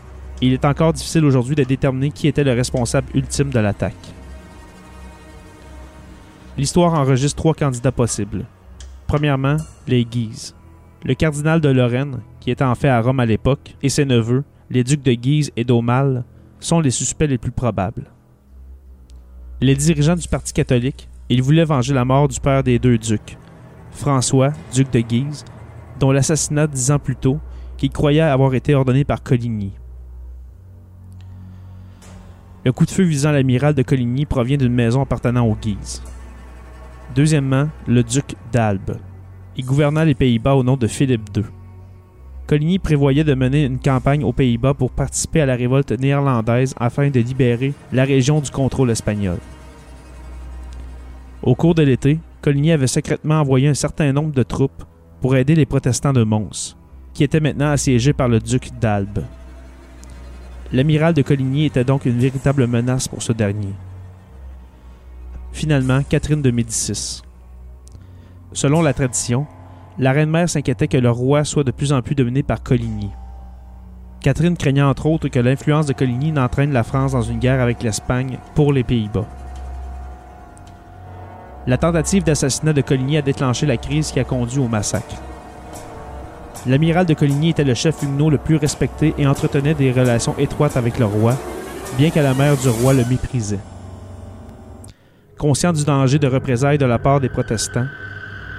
et 0.42 0.48
il 0.48 0.54
est 0.54 0.66
encore 0.66 0.94
difficile 0.94 1.24
aujourd'hui 1.24 1.54
de 1.54 1.64
déterminer 1.64 2.10
qui 2.10 2.28
était 2.28 2.44
le 2.44 2.54
responsable 2.54 3.10
ultime 3.14 3.52
de 3.52 3.60
l'attaque. 3.60 4.14
L'histoire 6.58 6.96
enregistre 6.96 7.36
trois 7.36 7.54
candidats 7.54 7.92
possibles. 7.92 8.46
Premièrement, 9.06 9.58
les 9.86 10.06
Guises. 10.06 10.56
Le 11.04 11.16
cardinal 11.16 11.60
de 11.60 11.70
Lorraine, 11.70 12.22
qui 12.40 12.52
était 12.52 12.64
en 12.64 12.76
fait 12.76 12.90
à 12.90 13.02
Rome 13.02 13.20
à 13.20 13.26
l'époque, 13.26 13.76
et 13.82 13.90
ses 13.90 14.06
neveux, 14.06 14.44
les 14.70 14.84
ducs 14.84 15.04
de 15.04 15.14
Guise 15.14 15.52
et 15.56 15.64
d'Aumale, 15.64 16.24
sont 16.60 16.80
les 16.80 16.92
suspects 16.92 17.28
les 17.28 17.38
plus 17.38 17.52
probables. 17.52 18.06
Les 19.60 19.76
dirigeants 19.76 20.16
du 20.16 20.28
Parti 20.28 20.54
catholique, 20.54 21.10
ils 21.30 21.44
voulaient 21.44 21.66
venger 21.66 21.94
la 21.94 22.06
mort 22.06 22.28
du 22.28 22.40
père 22.40 22.64
des 22.64 22.80
deux 22.80 22.98
ducs, 22.98 23.38
François, 23.92 24.52
duc 24.74 24.92
de 24.92 25.00
Guise, 25.00 25.44
dont 26.00 26.12
l'assassinat 26.12 26.68
dix 26.68 26.92
ans 26.92 27.00
plus 27.00 27.16
tôt, 27.16 27.40
qu'ils 27.78 27.92
croyaient 27.92 28.22
avoir 28.22 28.54
été 28.54 28.74
ordonné 28.74 29.04
par 29.04 29.24
Coligny. 29.24 29.74
Le 32.66 32.72
coup 32.72 32.86
de 32.86 32.92
feu 32.92 33.04
visant 33.04 33.32
l'amiral 33.32 33.74
de 33.74 33.84
Coligny 33.84 34.26
provient 34.26 34.58
d'une 34.58 34.74
maison 34.74 35.02
appartenant 35.02 35.46
aux 35.46 35.56
Guises. 35.56 36.02
Deuxièmement, 37.14 37.68
le 37.88 38.04
duc 38.04 38.36
d'Albe. 38.54 38.98
Il 39.56 39.66
gouverna 39.66 40.04
les 40.04 40.16
Pays-Bas 40.16 40.56
au 40.56 40.64
nom 40.64 40.78
de 40.78 40.88
Philippe 40.88 41.30
II. 41.36 41.44
Coligny 42.48 42.80
prévoyait 42.80 43.24
de 43.24 43.36
mener 43.36 43.64
une 43.64 43.80
campagne 43.80 44.24
aux 44.24 44.34
Pays-Bas 44.34 44.74
pour 44.74 44.92
participer 44.92 45.42
à 45.42 45.46
la 45.46 45.56
révolte 45.56 45.92
néerlandaise 45.92 46.74
afin 46.80 47.10
de 47.10 47.20
libérer 47.20 47.74
la 47.92 48.04
région 48.04 48.42
du 48.42 48.52
contrôle 48.52 48.90
espagnol. 48.90 49.38
Au 51.42 51.56
cours 51.56 51.76
de 51.76 51.84
l'été, 51.84 52.20
Coligny 52.42 52.72
avait 52.72 52.88
secrètement 52.88 53.40
envoyé 53.40 53.68
un 53.68 53.74
certain 53.74 54.12
nombre 54.12 54.34
de 54.34 54.44
troupes 54.44 54.84
pour 55.22 55.36
aider 55.36 55.56
les 55.56 55.66
protestants 55.66 56.14
de 56.14 56.24
Mons, 56.24 56.76
qui 57.14 57.24
étaient 57.24 57.40
maintenant 57.40 57.70
assiégés 57.70 58.14
par 58.14 58.28
le 58.28 58.40
duc 58.40 58.72
d'Albe. 58.80 59.24
L'amiral 60.74 61.14
de 61.14 61.22
Coligny 61.22 61.66
était 61.66 61.84
donc 61.84 62.06
une 62.06 62.18
véritable 62.18 62.66
menace 62.66 63.08
pour 63.08 63.22
ce 63.22 63.32
dernier. 63.32 63.74
Finalement, 65.52 66.02
Catherine 66.02 66.42
de 66.42 66.50
Médicis. 66.50 67.22
Selon 68.54 68.84
la 68.84 68.94
tradition, 68.94 69.48
la 69.98 70.12
reine-mère 70.12 70.48
s'inquiétait 70.48 70.88
que 70.88 70.98
le 70.98 71.10
roi 71.10 71.44
soit 71.44 71.64
de 71.64 71.72
plus 71.72 71.92
en 71.92 72.02
plus 72.02 72.16
dominé 72.16 72.44
par 72.44 72.62
Coligny. 72.62 73.10
Catherine 74.22 74.56
craignait 74.56 74.82
entre 74.82 75.08
autres 75.08 75.28
que 75.28 75.40
l'influence 75.40 75.88
de 75.88 75.94
Coligny 75.94 76.32
n'entraîne 76.32 76.72
la 76.72 76.84
France 76.84 77.12
dans 77.12 77.22
une 77.22 77.40
guerre 77.40 77.62
avec 77.62 77.84
l'Espagne 77.84 78.38
pour 78.56 78.72
les 78.72 78.84
Pays-Bas. 78.84 79.28
La 81.66 81.78
tentative 81.78 82.24
d'assassinat 82.24 82.74
de 82.74 82.82
Coligny 82.82 83.18
a 83.18 83.22
déclenché 83.22 83.66
la 83.66 83.78
crise 83.78 84.12
qui 84.12 84.20
a 84.20 84.24
conduit 84.24 84.60
au 84.60 84.68
massacre. 84.68 85.16
L'amiral 86.68 87.06
de 87.06 87.14
Coligny 87.14 87.50
était 87.50 87.64
le 87.64 87.74
chef 87.74 88.02
huguenot 88.04 88.30
le 88.30 88.38
plus 88.38 88.56
respecté 88.56 89.14
et 89.18 89.28
entretenait 89.28 89.74
des 89.74 89.92
relations 89.92 90.36
étroites 90.38 90.78
avec 90.78 91.00
le 91.00 91.06
roi, 91.06 91.36
bien 91.98 92.10
que 92.10 92.20
la 92.20 92.34
mère 92.34 92.56
du 92.56 92.70
roi 92.70 92.94
le 92.94 93.04
méprisait. 93.06 93.60
Conscient 95.38 95.74
du 95.74 95.84
danger 95.84 96.20
de 96.20 96.28
représailles 96.28 96.78
de 96.78 96.86
la 96.86 97.00
part 97.00 97.20
des 97.20 97.30
protestants, 97.30 97.88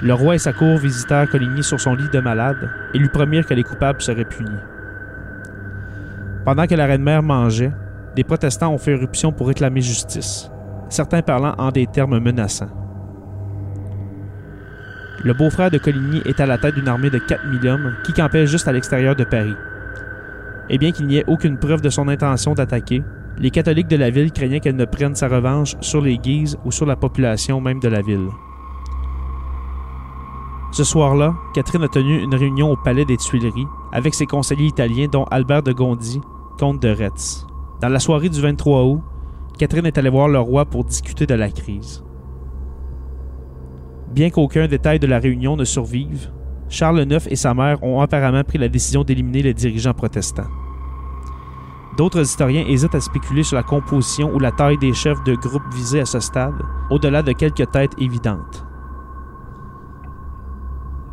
le 0.02 0.14
roi 0.14 0.34
et 0.34 0.38
sa 0.38 0.52
cour 0.52 0.76
visitèrent 0.76 1.28
Coligny 1.28 1.62
sur 1.62 1.80
son 1.80 1.94
lit 1.94 2.08
de 2.12 2.20
malade 2.20 2.68
et 2.92 2.98
lui 2.98 3.08
promirent 3.08 3.46
que 3.46 3.54
les 3.54 3.62
coupables 3.62 4.02
seraient 4.02 4.24
punis. 4.24 4.50
Pendant 6.44 6.66
que 6.66 6.74
la 6.74 6.86
reine-mère 6.86 7.22
mangeait, 7.22 7.72
des 8.16 8.24
protestants 8.24 8.72
ont 8.72 8.78
fait 8.78 8.92
éruption 8.92 9.32
pour 9.32 9.48
réclamer 9.48 9.80
justice, 9.80 10.50
certains 10.88 11.22
parlant 11.22 11.54
en 11.58 11.70
des 11.70 11.86
termes 11.86 12.18
menaçants. 12.18 12.70
Le 15.22 15.32
beau-frère 15.32 15.70
de 15.70 15.78
Coligny 15.78 16.20
est 16.26 16.38
à 16.40 16.46
la 16.46 16.58
tête 16.58 16.74
d'une 16.74 16.88
armée 16.88 17.08
de 17.08 17.18
4000 17.18 17.66
hommes 17.66 17.94
qui 18.04 18.12
campait 18.12 18.46
juste 18.46 18.68
à 18.68 18.72
l'extérieur 18.72 19.16
de 19.16 19.24
Paris. 19.24 19.56
Et 20.68 20.76
bien 20.76 20.92
qu'il 20.92 21.06
n'y 21.06 21.16
ait 21.16 21.24
aucune 21.26 21.56
preuve 21.56 21.80
de 21.80 21.88
son 21.88 22.08
intention 22.08 22.52
d'attaquer, 22.52 23.02
les 23.38 23.50
catholiques 23.50 23.88
de 23.88 23.96
la 23.96 24.10
ville 24.10 24.32
craignaient 24.32 24.60
qu'elle 24.60 24.76
ne 24.76 24.84
prenne 24.84 25.14
sa 25.14 25.28
revanche 25.28 25.76
sur 25.80 26.02
les 26.02 26.18
Guises 26.18 26.58
ou 26.64 26.70
sur 26.70 26.84
la 26.84 26.96
population 26.96 27.60
même 27.60 27.80
de 27.80 27.88
la 27.88 28.02
ville. 28.02 28.28
Ce 30.74 30.82
soir-là, 30.82 31.36
Catherine 31.54 31.84
a 31.84 31.88
tenu 31.88 32.20
une 32.20 32.34
réunion 32.34 32.72
au 32.72 32.74
palais 32.74 33.04
des 33.04 33.16
Tuileries 33.16 33.68
avec 33.92 34.12
ses 34.12 34.26
conseillers 34.26 34.66
italiens 34.66 35.06
dont 35.06 35.22
Albert 35.30 35.62
de 35.62 35.70
Gondi, 35.70 36.20
comte 36.58 36.82
de 36.82 36.88
Retz. 36.88 37.46
Dans 37.80 37.88
la 37.88 38.00
soirée 38.00 38.28
du 38.28 38.40
23 38.40 38.82
août, 38.82 39.00
Catherine 39.56 39.86
est 39.86 39.96
allée 39.98 40.10
voir 40.10 40.26
le 40.26 40.40
roi 40.40 40.64
pour 40.64 40.82
discuter 40.82 41.26
de 41.26 41.34
la 41.34 41.48
crise. 41.48 42.02
Bien 44.10 44.30
qu'aucun 44.30 44.66
détail 44.66 44.98
de 44.98 45.06
la 45.06 45.20
réunion 45.20 45.54
ne 45.54 45.62
survive, 45.62 46.32
Charles 46.68 47.06
IX 47.08 47.24
et 47.28 47.36
sa 47.36 47.54
mère 47.54 47.80
ont 47.84 48.00
apparemment 48.00 48.42
pris 48.42 48.58
la 48.58 48.68
décision 48.68 49.04
d'éliminer 49.04 49.42
les 49.42 49.54
dirigeants 49.54 49.94
protestants. 49.94 50.50
D'autres 51.96 52.22
historiens 52.22 52.64
hésitent 52.66 52.96
à 52.96 53.00
spéculer 53.00 53.44
sur 53.44 53.54
la 53.54 53.62
composition 53.62 54.34
ou 54.34 54.40
la 54.40 54.50
taille 54.50 54.78
des 54.78 54.92
chefs 54.92 55.22
de 55.22 55.36
groupes 55.36 55.72
visés 55.72 56.00
à 56.00 56.04
ce 56.04 56.18
stade, 56.18 56.60
au-delà 56.90 57.22
de 57.22 57.30
quelques 57.30 57.70
têtes 57.70 57.94
évidentes. 57.96 58.66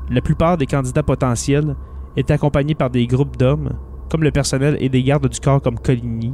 La 0.09 0.21
plupart 0.21 0.57
des 0.57 0.65
candidats 0.65 1.03
potentiels 1.03 1.75
étaient 2.17 2.33
accompagnés 2.33 2.75
par 2.75 2.89
des 2.89 3.07
groupes 3.07 3.37
d'hommes, 3.37 3.77
comme 4.09 4.23
le 4.23 4.31
personnel 4.31 4.77
et 4.79 4.89
des 4.89 5.03
gardes 5.03 5.27
du 5.27 5.39
corps 5.39 5.61
comme 5.61 5.79
Coligny. 5.79 6.33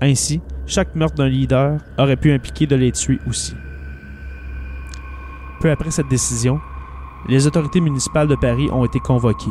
Ainsi, 0.00 0.40
chaque 0.66 0.96
meurtre 0.96 1.16
d'un 1.16 1.28
leader 1.28 1.78
aurait 1.98 2.16
pu 2.16 2.32
impliquer 2.32 2.66
de 2.66 2.74
les 2.74 2.90
tuer 2.90 3.18
aussi. 3.28 3.54
Peu 5.60 5.70
après 5.70 5.92
cette 5.92 6.08
décision, 6.08 6.60
les 7.28 7.46
autorités 7.46 7.80
municipales 7.80 8.26
de 8.26 8.34
Paris 8.34 8.68
ont 8.72 8.84
été 8.84 8.98
convoquées. 8.98 9.50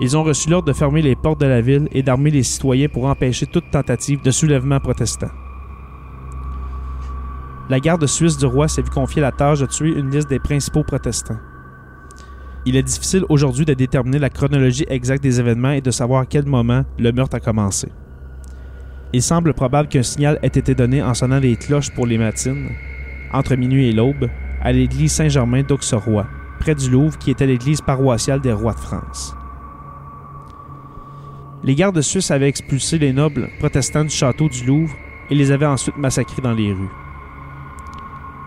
Ils 0.00 0.14
ont 0.18 0.22
reçu 0.22 0.50
l'ordre 0.50 0.68
de 0.68 0.74
fermer 0.74 1.00
les 1.00 1.16
portes 1.16 1.40
de 1.40 1.46
la 1.46 1.62
ville 1.62 1.88
et 1.92 2.02
d'armer 2.02 2.30
les 2.30 2.42
citoyens 2.42 2.88
pour 2.88 3.06
empêcher 3.06 3.46
toute 3.46 3.70
tentative 3.70 4.20
de 4.20 4.30
soulèvement 4.30 4.80
protestant. 4.80 5.30
La 7.68 7.80
garde 7.80 8.06
suisse 8.06 8.38
du 8.38 8.46
roi 8.46 8.68
s'est 8.68 8.82
vu 8.82 8.90
confier 8.90 9.20
la 9.20 9.32
tâche 9.32 9.58
de 9.58 9.66
tuer 9.66 9.90
une 9.98 10.10
liste 10.10 10.28
des 10.28 10.38
principaux 10.38 10.84
protestants. 10.84 11.38
Il 12.64 12.76
est 12.76 12.82
difficile 12.82 13.24
aujourd'hui 13.28 13.64
de 13.64 13.74
déterminer 13.74 14.20
la 14.20 14.30
chronologie 14.30 14.86
exacte 14.88 15.22
des 15.22 15.40
événements 15.40 15.70
et 15.70 15.80
de 15.80 15.90
savoir 15.90 16.22
à 16.22 16.26
quel 16.26 16.46
moment 16.46 16.84
le 16.98 17.10
meurtre 17.10 17.36
a 17.36 17.40
commencé. 17.40 17.88
Il 19.12 19.22
semble 19.22 19.52
probable 19.52 19.88
qu'un 19.88 20.04
signal 20.04 20.38
ait 20.42 20.46
été 20.46 20.74
donné 20.76 21.02
en 21.02 21.14
sonnant 21.14 21.40
les 21.40 21.56
cloches 21.56 21.92
pour 21.92 22.06
les 22.06 22.18
matines, 22.18 22.70
entre 23.32 23.56
minuit 23.56 23.88
et 23.88 23.92
l'aube, 23.92 24.28
à 24.62 24.72
l'église 24.72 25.12
Saint-Germain 25.12 25.62
d'Auxerrois, 25.62 26.26
près 26.60 26.74
du 26.74 26.88
Louvre, 26.88 27.18
qui 27.18 27.32
était 27.32 27.46
l'église 27.46 27.80
paroissiale 27.80 28.40
des 28.40 28.52
rois 28.52 28.74
de 28.74 28.80
France. 28.80 29.34
Les 31.64 31.74
gardes 31.74 32.00
suisses 32.00 32.30
avaient 32.30 32.48
expulsé 32.48 32.98
les 32.98 33.12
nobles 33.12 33.48
protestants 33.58 34.04
du 34.04 34.10
château 34.10 34.48
du 34.48 34.64
Louvre 34.64 34.94
et 35.30 35.34
les 35.34 35.50
avaient 35.50 35.66
ensuite 35.66 35.96
massacrés 35.96 36.42
dans 36.42 36.54
les 36.54 36.72
rues. 36.72 37.05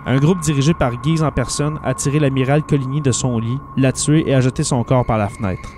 Un 0.06 0.18
groupe 0.18 0.39
dirigé 0.39 0.74
par 0.74 1.01
Guise 1.01 1.24
en 1.24 1.32
personne 1.32 1.79
a 1.84 1.94
tiré 1.94 2.20
l'amiral 2.20 2.63
Coligny 2.63 3.01
de 3.01 3.12
son 3.12 3.39
lit, 3.39 3.60
l'a 3.77 3.91
tué 3.91 4.24
et 4.27 4.34
a 4.34 4.41
jeté 4.41 4.63
son 4.63 4.84
corps 4.84 5.06
par 5.06 5.18
la 5.18 5.29
fenêtre. 5.29 5.74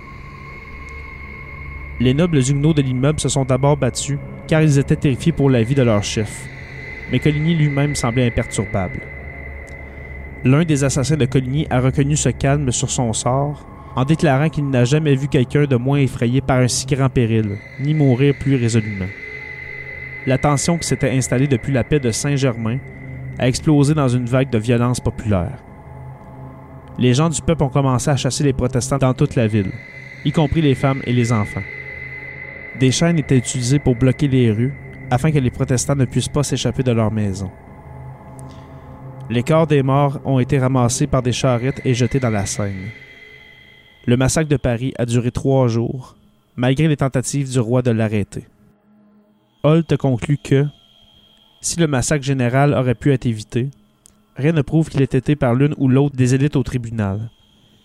Les 2.00 2.14
nobles 2.14 2.38
huguenots 2.38 2.72
de 2.72 2.82
l'immeuble 2.82 3.20
se 3.20 3.28
sont 3.28 3.44
d'abord 3.44 3.76
battus 3.76 4.18
car 4.48 4.62
ils 4.62 4.78
étaient 4.78 4.96
terrifiés 4.96 5.32
pour 5.32 5.50
la 5.50 5.62
vie 5.62 5.74
de 5.74 5.82
leur 5.82 6.02
chef 6.02 6.48
mais 7.12 7.18
Coligny 7.18 7.54
lui-même 7.54 7.94
semblait 7.94 8.26
imperturbable. 8.26 9.00
L'un 10.44 10.64
des 10.64 10.82
assassins 10.82 11.16
de 11.16 11.26
Coligny 11.26 11.66
a 11.70 11.80
reconnu 11.80 12.16
ce 12.16 12.30
calme 12.30 12.72
sur 12.72 12.90
son 12.90 13.12
sort 13.12 13.66
en 13.94 14.04
déclarant 14.04 14.48
qu'il 14.48 14.68
n'a 14.70 14.84
jamais 14.84 15.14
vu 15.14 15.28
quelqu'un 15.28 15.64
de 15.64 15.76
moins 15.76 15.98
effrayé 15.98 16.40
par 16.40 16.58
un 16.58 16.68
si 16.68 16.86
grand 16.86 17.10
péril, 17.10 17.58
ni 17.78 17.92
mourir 17.92 18.34
plus 18.40 18.56
résolument. 18.56 19.06
La 20.26 20.38
tension 20.38 20.78
qui 20.78 20.88
s'était 20.88 21.10
installée 21.10 21.46
depuis 21.46 21.72
la 21.72 21.84
paix 21.84 22.00
de 22.00 22.10
Saint-Germain 22.10 22.78
a 23.38 23.48
explosé 23.48 23.94
dans 23.94 24.08
une 24.08 24.26
vague 24.26 24.50
de 24.50 24.58
violence 24.58 25.00
populaire. 25.00 25.58
Les 26.98 27.14
gens 27.14 27.28
du 27.28 27.40
peuple 27.40 27.62
ont 27.62 27.68
commencé 27.68 28.10
à 28.10 28.16
chasser 28.16 28.44
les 28.44 28.52
protestants 28.52 28.98
dans 28.98 29.14
toute 29.14 29.34
la 29.34 29.46
ville, 29.46 29.72
y 30.24 30.32
compris 30.32 30.60
les 30.60 30.74
femmes 30.74 31.02
et 31.04 31.12
les 31.12 31.32
enfants. 31.32 31.62
Des 32.78 32.90
chaînes 32.90 33.18
étaient 33.18 33.38
utilisées 33.38 33.78
pour 33.78 33.96
bloquer 33.96 34.28
les 34.28 34.50
rues 34.50 34.74
afin 35.10 35.30
que 35.30 35.38
les 35.38 35.50
protestants 35.50 35.96
ne 35.96 36.04
puissent 36.04 36.28
pas 36.28 36.42
s'échapper 36.42 36.82
de 36.82 36.92
leur 36.92 37.10
maison. 37.10 37.50
Les 39.30 39.42
corps 39.42 39.66
des 39.66 39.82
morts 39.82 40.20
ont 40.24 40.38
été 40.38 40.58
ramassés 40.58 41.06
par 41.06 41.22
des 41.22 41.32
charrettes 41.32 41.80
et 41.84 41.94
jetés 41.94 42.20
dans 42.20 42.30
la 42.30 42.46
Seine. 42.46 42.90
Le 44.06 44.16
massacre 44.16 44.48
de 44.48 44.56
Paris 44.56 44.92
a 44.98 45.06
duré 45.06 45.30
trois 45.30 45.68
jours, 45.68 46.16
malgré 46.56 46.88
les 46.88 46.96
tentatives 46.96 47.50
du 47.50 47.60
roi 47.60 47.82
de 47.82 47.90
l'arrêter. 47.90 48.46
Holt 49.62 49.96
conclut 49.96 50.38
que, 50.38 50.66
si 51.62 51.78
le 51.78 51.86
massacre 51.86 52.24
général 52.24 52.74
aurait 52.74 52.96
pu 52.96 53.12
être 53.12 53.24
évité, 53.24 53.70
rien 54.36 54.52
ne 54.52 54.62
prouve 54.62 54.90
qu'il 54.90 55.00
ait 55.00 55.04
été 55.04 55.36
par 55.36 55.54
l'une 55.54 55.74
ou 55.78 55.88
l'autre 55.88 56.16
des 56.16 56.34
élites 56.34 56.56
au 56.56 56.64
tribunal, 56.64 57.30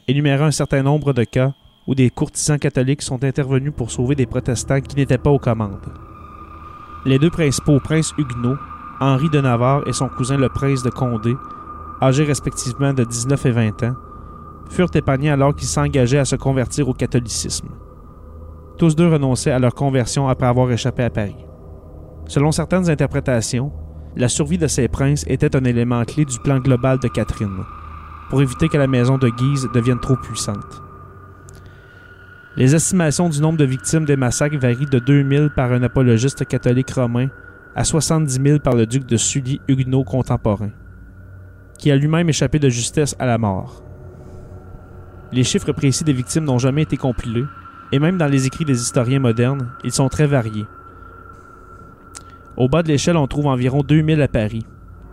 énumérant 0.08 0.46
un 0.46 0.52
certain 0.52 0.82
nombre 0.82 1.14
de 1.14 1.24
cas 1.24 1.54
où 1.88 1.94
des 1.94 2.10
courtisans 2.10 2.58
catholiques 2.58 3.04
sont 3.04 3.24
intervenus 3.24 3.72
pour 3.76 3.92
sauver 3.92 4.16
des 4.16 4.26
protestants 4.26 4.82
qui 4.82 4.96
n'étaient 4.96 5.20
pas 5.20 5.30
aux 5.30 5.40
commandes. 5.40 5.94
Les 7.06 7.20
deux 7.20 7.30
principaux 7.30 7.80
princes 7.80 8.14
huguenots, 8.18 8.58
Henri 9.00 9.30
de 9.30 9.40
Navarre 9.40 9.88
et 9.88 9.94
son 9.94 10.10
cousin 10.10 10.38
le 10.38 10.50
prince 10.50 10.82
de 10.82 10.90
Condé, 10.90 11.36
âgés 12.02 12.26
respectivement 12.26 12.94
de 12.94 13.04
19 13.04 13.46
et 13.46 13.52
20 13.52 13.84
ans, 13.84 13.96
furent 14.72 14.96
épargnés 14.96 15.30
alors 15.30 15.56
qu'ils 15.56 15.68
s'engageaient 15.68 16.18
à 16.18 16.26
se 16.26 16.36
convertir 16.36 16.90
au 16.90 16.94
catholicisme. 16.94 17.70
Tous 18.80 18.96
deux 18.96 19.08
renonçaient 19.08 19.52
à 19.52 19.60
leur 19.60 19.76
conversion 19.76 20.28
après 20.28 20.48
avoir 20.48 20.70
échappé 20.72 21.04
à 21.04 21.10
Paris. 21.12 21.47
Selon 22.28 22.52
certaines 22.52 22.90
interprétations, 22.90 23.72
la 24.16 24.28
survie 24.28 24.58
de 24.58 24.68
ces 24.68 24.88
princes 24.88 25.24
était 25.28 25.56
un 25.56 25.64
élément 25.64 26.04
clé 26.04 26.26
du 26.26 26.40
plan 26.40 26.60
global 26.60 27.00
de 27.00 27.08
Catherine. 27.08 27.64
pour 28.30 28.42
éviter 28.42 28.68
que 28.68 28.78
la 28.78 28.88
maison 28.88 29.18
de 29.18 29.30
Guise 29.30 29.70
devienne 29.74 30.02
trop 30.02 30.18
puissante. 30.18 30.84
Les 32.58 32.76
estimations 32.76 33.30
du 33.30 33.40
nombre 33.40 33.58
de 33.58 33.64
victimes 33.64 34.04
des 34.04 34.18
massacres 34.18 34.58
varient 34.58 34.86
de 34.86 35.00
2000 35.00 35.52
par 35.56 35.72
un 35.72 35.84
apologiste 35.84 36.46
catholique 36.46 36.92
romain 36.92 37.30
à 37.74 37.84
70 37.84 38.42
000 38.44 38.60
par 38.60 38.76
le 38.76 38.86
duc 38.86 39.06
de 39.06 39.16
Sully 39.16 39.62
huguenot 39.68 40.04
contemporain, 40.04 40.72
qui 41.78 41.92
a 41.92 41.96
lui-même 41.96 42.28
échappé 42.28 42.60
de 42.60 42.68
justesse 42.68 43.16
à 43.20 43.26
la 43.26 43.38
mort. 43.38 43.84
Les 45.32 45.44
chiffres 45.44 45.72
précis 45.72 46.04
des 46.04 46.14
victimes 46.14 46.46
n'ont 46.46 46.58
jamais 46.58 46.82
été 46.82 46.98
compilés, 46.98 47.46
et 47.92 48.00
même 48.00 48.18
dans 48.18 48.28
les 48.28 48.46
écrits 48.46 48.66
des 48.66 48.82
historiens 48.82 49.20
modernes, 49.20 49.70
ils 49.84 49.94
sont 49.94 50.10
très 50.10 50.26
variés. 50.26 50.66
Au 52.58 52.68
bas 52.68 52.82
de 52.82 52.88
l'échelle, 52.88 53.18
on 53.18 53.28
trouve 53.28 53.46
environ 53.46 53.84
2000 53.84 54.20
à 54.20 54.28
Paris 54.28 54.66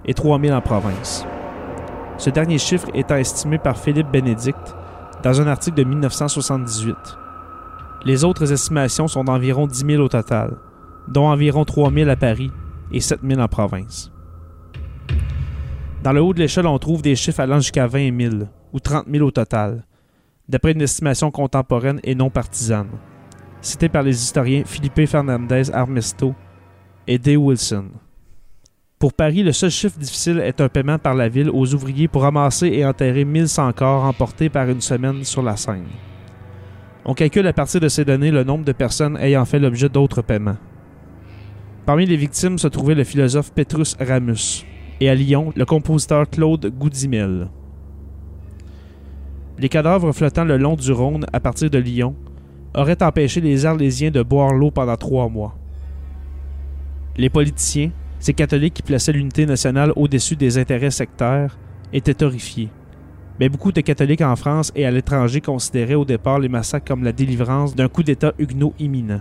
et 0.06 0.14
3000 0.14 0.54
en 0.54 0.62
province. 0.62 1.26
Ce 2.16 2.30
dernier 2.30 2.56
chiffre 2.56 2.88
étant 2.94 3.16
estimé 3.16 3.58
par 3.58 3.76
Philippe 3.76 4.10
Bénédicte 4.10 4.74
dans 5.22 5.42
un 5.42 5.46
article 5.46 5.76
de 5.76 5.84
1978. 5.84 6.96
Les 8.06 8.24
autres 8.24 8.50
estimations 8.50 9.08
sont 9.08 9.24
d'environ 9.24 9.66
10 9.66 9.84
000 9.84 10.02
au 10.02 10.08
total, 10.08 10.56
dont 11.06 11.28
environ 11.28 11.66
3 11.66 11.92
000 11.92 12.08
à 12.08 12.16
Paris 12.16 12.50
et 12.90 13.00
7 13.00 13.20
000 13.22 13.38
en 13.38 13.48
province. 13.48 14.10
Dans 16.02 16.12
le 16.12 16.22
haut 16.22 16.32
de 16.32 16.38
l'échelle, 16.38 16.66
on 16.66 16.78
trouve 16.78 17.02
des 17.02 17.14
chiffres 17.14 17.40
allant 17.40 17.60
jusqu'à 17.60 17.86
20 17.86 18.20
000 18.20 18.34
ou 18.72 18.80
30 18.80 19.04
000 19.10 19.22
au 19.22 19.30
total, 19.30 19.84
d'après 20.48 20.72
une 20.72 20.80
estimation 20.80 21.30
contemporaine 21.30 22.00
et 22.04 22.14
non 22.14 22.30
partisane, 22.30 22.88
citée 23.60 23.90
par 23.90 24.02
les 24.02 24.22
historiens 24.22 24.62
Philippe 24.64 25.06
Fernandez 25.06 25.70
Armesto 25.74 26.34
et 27.06 27.18
Day 27.18 27.36
Wilson. 27.36 27.86
Pour 28.98 29.12
Paris, 29.12 29.42
le 29.42 29.52
seul 29.52 29.70
chiffre 29.70 29.98
difficile 29.98 30.38
est 30.38 30.60
un 30.60 30.68
paiement 30.68 30.98
par 30.98 31.14
la 31.14 31.28
ville 31.28 31.50
aux 31.50 31.74
ouvriers 31.74 32.08
pour 32.08 32.22
ramasser 32.22 32.68
et 32.68 32.86
enterrer 32.86 33.24
1100 33.24 33.72
corps 33.72 34.04
emportés 34.04 34.48
par 34.48 34.68
une 34.68 34.80
semaine 34.80 35.24
sur 35.24 35.42
la 35.42 35.56
Seine. 35.56 35.84
On 37.04 37.12
calcule 37.12 37.46
à 37.46 37.52
partir 37.52 37.80
de 37.80 37.88
ces 37.88 38.04
données 38.04 38.30
le 38.30 38.44
nombre 38.44 38.64
de 38.64 38.72
personnes 38.72 39.18
ayant 39.18 39.44
fait 39.44 39.58
l'objet 39.58 39.90
d'autres 39.90 40.22
paiements. 40.22 40.56
Parmi 41.84 42.06
les 42.06 42.16
victimes 42.16 42.56
se 42.56 42.68
trouvait 42.68 42.94
le 42.94 43.04
philosophe 43.04 43.52
Petrus 43.52 43.94
Ramus 44.00 44.64
et 45.00 45.10
à 45.10 45.14
Lyon, 45.14 45.52
le 45.54 45.66
compositeur 45.66 46.30
Claude 46.30 46.66
Goudimel. 46.66 47.48
Les 49.58 49.68
cadavres 49.68 50.12
flottant 50.12 50.44
le 50.44 50.56
long 50.56 50.76
du 50.76 50.92
Rhône 50.92 51.26
à 51.30 51.40
partir 51.40 51.68
de 51.68 51.78
Lyon 51.78 52.16
auraient 52.74 53.02
empêché 53.02 53.42
les 53.42 53.66
Arlésiens 53.66 54.10
de 54.10 54.22
boire 54.22 54.54
l'eau 54.54 54.70
pendant 54.70 54.96
trois 54.96 55.28
mois. 55.28 55.54
Les 57.16 57.30
politiciens, 57.30 57.90
ces 58.18 58.34
catholiques 58.34 58.74
qui 58.74 58.82
plaçaient 58.82 59.12
l'unité 59.12 59.46
nationale 59.46 59.92
au-dessus 59.96 60.36
des 60.36 60.58
intérêts 60.58 60.90
sectaires, 60.90 61.56
étaient 61.92 62.22
horrifiés 62.22 62.70
mais 63.40 63.48
beaucoup 63.48 63.72
de 63.72 63.80
catholiques 63.80 64.20
en 64.20 64.36
France 64.36 64.72
et 64.76 64.86
à 64.86 64.90
l'étranger 64.90 65.40
considéraient 65.40 65.94
au 65.94 66.04
départ 66.04 66.38
les 66.38 66.48
massacres 66.48 66.86
comme 66.86 67.04
la 67.04 67.12
délivrance 67.12 67.74
d'un 67.74 67.88
coup 67.88 68.02
d'État 68.02 68.32
huguenot 68.38 68.74
imminent. 68.78 69.20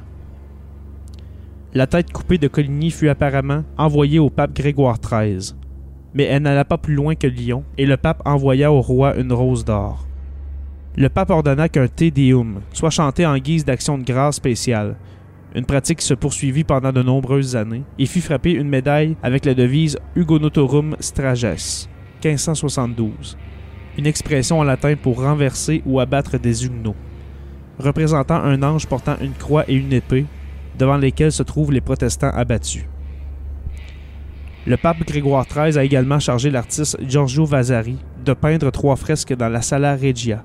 La 1.74 1.88
tête 1.88 2.12
coupée 2.12 2.38
de 2.38 2.48
Coligny 2.48 2.92
fut 2.92 3.10
apparemment 3.10 3.64
envoyée 3.78 4.20
au 4.20 4.30
pape 4.30 4.54
Grégoire 4.54 5.00
XIII, 5.00 5.56
mais 6.14 6.26
elle 6.26 6.44
n'alla 6.44 6.66
pas 6.66 6.78
plus 6.78 6.94
loin 6.94 7.16
que 7.16 7.26
Lyon 7.26 7.64
et 7.80 7.88
le 7.88 7.98
pape 7.98 8.22
envoya 8.26 8.72
au 8.72 8.82
roi 8.82 9.16
une 9.16 9.34
rose 9.34 9.66
d'or. 9.66 10.08
Le 10.96 11.10
pape 11.10 11.32
ordonna 11.32 11.70
qu'un 11.70 11.88
Te 11.88 12.10
Deum 12.10 12.62
soit 12.72 12.92
chanté 12.92 13.26
en 13.26 13.36
guise 13.40 13.66
d'action 13.66 13.98
de 13.98 14.04
grâce 14.04 14.36
spéciale, 14.36 14.96
une 15.56 15.66
pratique 15.66 16.00
qui 16.00 16.06
se 16.06 16.14
poursuivit 16.14 16.64
pendant 16.64 16.92
de 16.92 17.04
nombreuses 17.04 17.56
années, 17.56 17.84
et 18.00 18.06
fit 18.06 18.22
frapper 18.22 18.52
une 18.52 18.70
médaille 18.70 19.16
avec 19.22 19.46
la 19.46 19.54
devise 19.54 19.98
Hugonotorum 20.16 20.96
Strages, 21.00 21.88
1572, 22.24 23.38
une 23.98 24.08
expression 24.08 24.60
en 24.60 24.64
latin 24.64 24.96
pour 24.96 25.22
renverser 25.22 25.84
ou 25.86 26.00
abattre 26.00 26.40
des 26.40 26.66
huguenots, 26.66 26.96
représentant 27.80 28.42
un 28.42 28.64
ange 28.64 28.88
portant 28.88 29.18
une 29.22 29.34
croix 29.34 29.66
et 29.68 29.76
une 29.76 29.94
épée, 29.94 30.26
devant 30.78 30.98
lesquels 30.98 31.32
se 31.32 31.44
trouvent 31.44 31.72
les 31.72 31.82
protestants 31.82 32.32
abattus. 32.34 32.86
Le 34.66 34.78
pape 34.78 35.06
Grégoire 35.06 35.46
XIII 35.46 35.78
a 35.78 35.84
également 35.84 36.20
chargé 36.20 36.50
l'artiste 36.50 36.98
Giorgio 37.06 37.46
Vasari 37.46 37.98
de 38.24 38.34
peindre 38.34 38.72
trois 38.72 38.96
fresques 38.96 39.36
dans 39.36 39.50
la 39.50 39.62
Sala 39.62 39.96
Regia, 39.96 40.44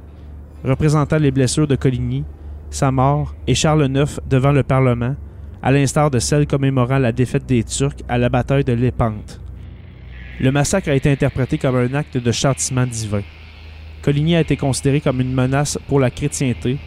représentant 0.65 1.19
les 1.19 1.31
blessures 1.31 1.69
de 1.69 1.77
Coligny, 1.77 2.25
sa 2.71 2.91
mort 2.91 3.35
et 3.47 3.55
Charles 3.55 3.87
IX 3.87 4.21
devant 4.29 4.53
le 4.53 4.63
Parlement, 4.63 5.17
à 5.63 5.73
l'instar 5.73 6.11
de 6.11 6.19
celles 6.19 6.47
commémorant 6.47 6.99
la 6.99 7.13
défaite 7.13 7.47
des 7.47 7.65
Turcs 7.65 7.97
à 8.09 8.19
la 8.19 8.29
bataille 8.29 8.65
de 8.65 8.73
Lépante. 8.73 9.41
Le 10.41 10.53
massacre 10.53 10.89
a 10.89 10.95
été 10.95 11.11
interprété 11.11 11.59
comme 11.59 11.77
un 11.77 11.95
acte 11.95 12.17
de 12.17 12.33
châtiment 12.33 12.87
divin. 12.87 13.23
Coligny 14.03 14.37
a 14.37 14.41
été 14.41 14.57
considéré 14.57 15.01
comme 15.01 15.21
une 15.21 15.35
menace 15.35 15.79
pour 15.89 15.99
la 15.99 16.11
chrétienté 16.11 16.79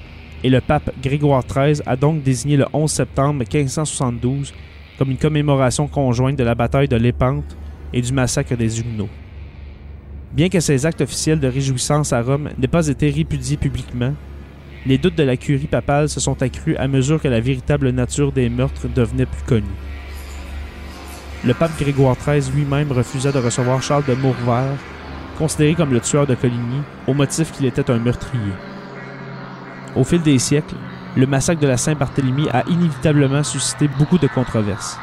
et 0.44 0.50
le 0.50 0.62
pape 0.62 0.92
Grégoire 1.02 1.44
XIII 1.46 1.82
a 1.86 1.96
donc 1.96 2.24
désigné 2.24 2.58
le 2.58 2.66
11 2.74 2.90
septembre 2.90 3.40
1572 3.40 4.54
comme 4.98 5.12
une 5.12 5.18
commémoration 5.18 5.88
conjointe 5.88 6.38
de 6.38 6.44
la 6.44 6.56
bataille 6.56 6.88
de 6.88 6.96
Lépante 6.96 7.58
et 7.92 8.02
du 8.02 8.14
massacre 8.14 8.56
des 8.56 8.80
Huguenots. 8.80 9.10
Bien 10.32 10.48
que 10.48 10.60
ces 10.62 10.86
actes 10.86 11.02
officiels 11.02 11.40
de 11.40 11.48
réjouissance 11.48 12.14
à 12.14 12.22
Rome 12.22 12.50
n'aient 12.58 12.68
pas 12.68 12.88
été 12.88 13.10
répudiés 13.10 13.58
publiquement, 13.58 14.14
les 14.86 14.98
doutes 14.98 15.16
de 15.16 15.24
la 15.24 15.38
curie 15.38 15.68
papale 15.68 16.10
se 16.10 16.20
sont 16.20 16.42
accrus 16.42 16.76
à 16.78 16.88
mesure 16.88 17.22
que 17.22 17.28
la 17.28 17.40
véritable 17.40 17.90
nature 17.90 18.32
des 18.32 18.50
meurtres 18.50 18.88
devenait 18.88 19.26
plus 19.26 19.44
connue. 19.44 19.78
Le 21.46 21.54
pape 21.54 21.78
Grégoire 21.80 22.16
XIII 22.18 22.52
lui-même 22.54 22.92
refusa 22.92 23.32
de 23.32 23.40
recevoir 23.40 23.82
Charles 23.82 24.06
de 24.08 24.14
Mourvert 24.14 24.78
considéré 25.38 25.74
comme 25.74 25.94
le 25.94 26.00
tueur 26.00 26.28
de 26.28 26.36
Coligny, 26.36 26.82
au 27.08 27.14
motif 27.14 27.52
qu'il 27.52 27.66
était 27.66 27.90
un 27.90 27.98
meurtrier. 27.98 28.54
Au 29.96 30.04
fil 30.04 30.22
des 30.22 30.38
siècles, 30.38 30.76
le 31.16 31.26
massacre 31.26 31.62
de 31.62 31.68
la 31.68 31.78
Saint-Barthélemy 31.78 32.48
a 32.50 32.64
inévitablement 32.70 33.44
suscité 33.44 33.88
beaucoup 33.88 34.20
de 34.20 34.28
controverses. 34.28 34.98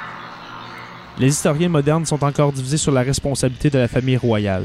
Les 1.18 1.28
historiens 1.28 1.68
modernes 1.68 2.06
sont 2.06 2.22
encore 2.22 2.52
divisés 2.52 2.76
sur 2.76 2.92
la 2.92 3.02
responsabilité 3.02 3.70
de 3.70 3.78
la 3.78 3.88
famille 3.88 4.16
royale. 4.16 4.64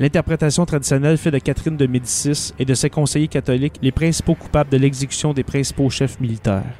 L'interprétation 0.00 0.64
traditionnelle 0.64 1.18
fait 1.18 1.30
de 1.30 1.38
Catherine 1.38 1.76
de 1.76 1.86
Médicis 1.86 2.54
et 2.58 2.64
de 2.64 2.72
ses 2.72 2.88
conseillers 2.88 3.28
catholiques 3.28 3.78
les 3.82 3.92
principaux 3.92 4.34
coupables 4.34 4.70
de 4.70 4.78
l'exécution 4.78 5.34
des 5.34 5.44
principaux 5.44 5.90
chefs 5.90 6.18
militaires. 6.20 6.72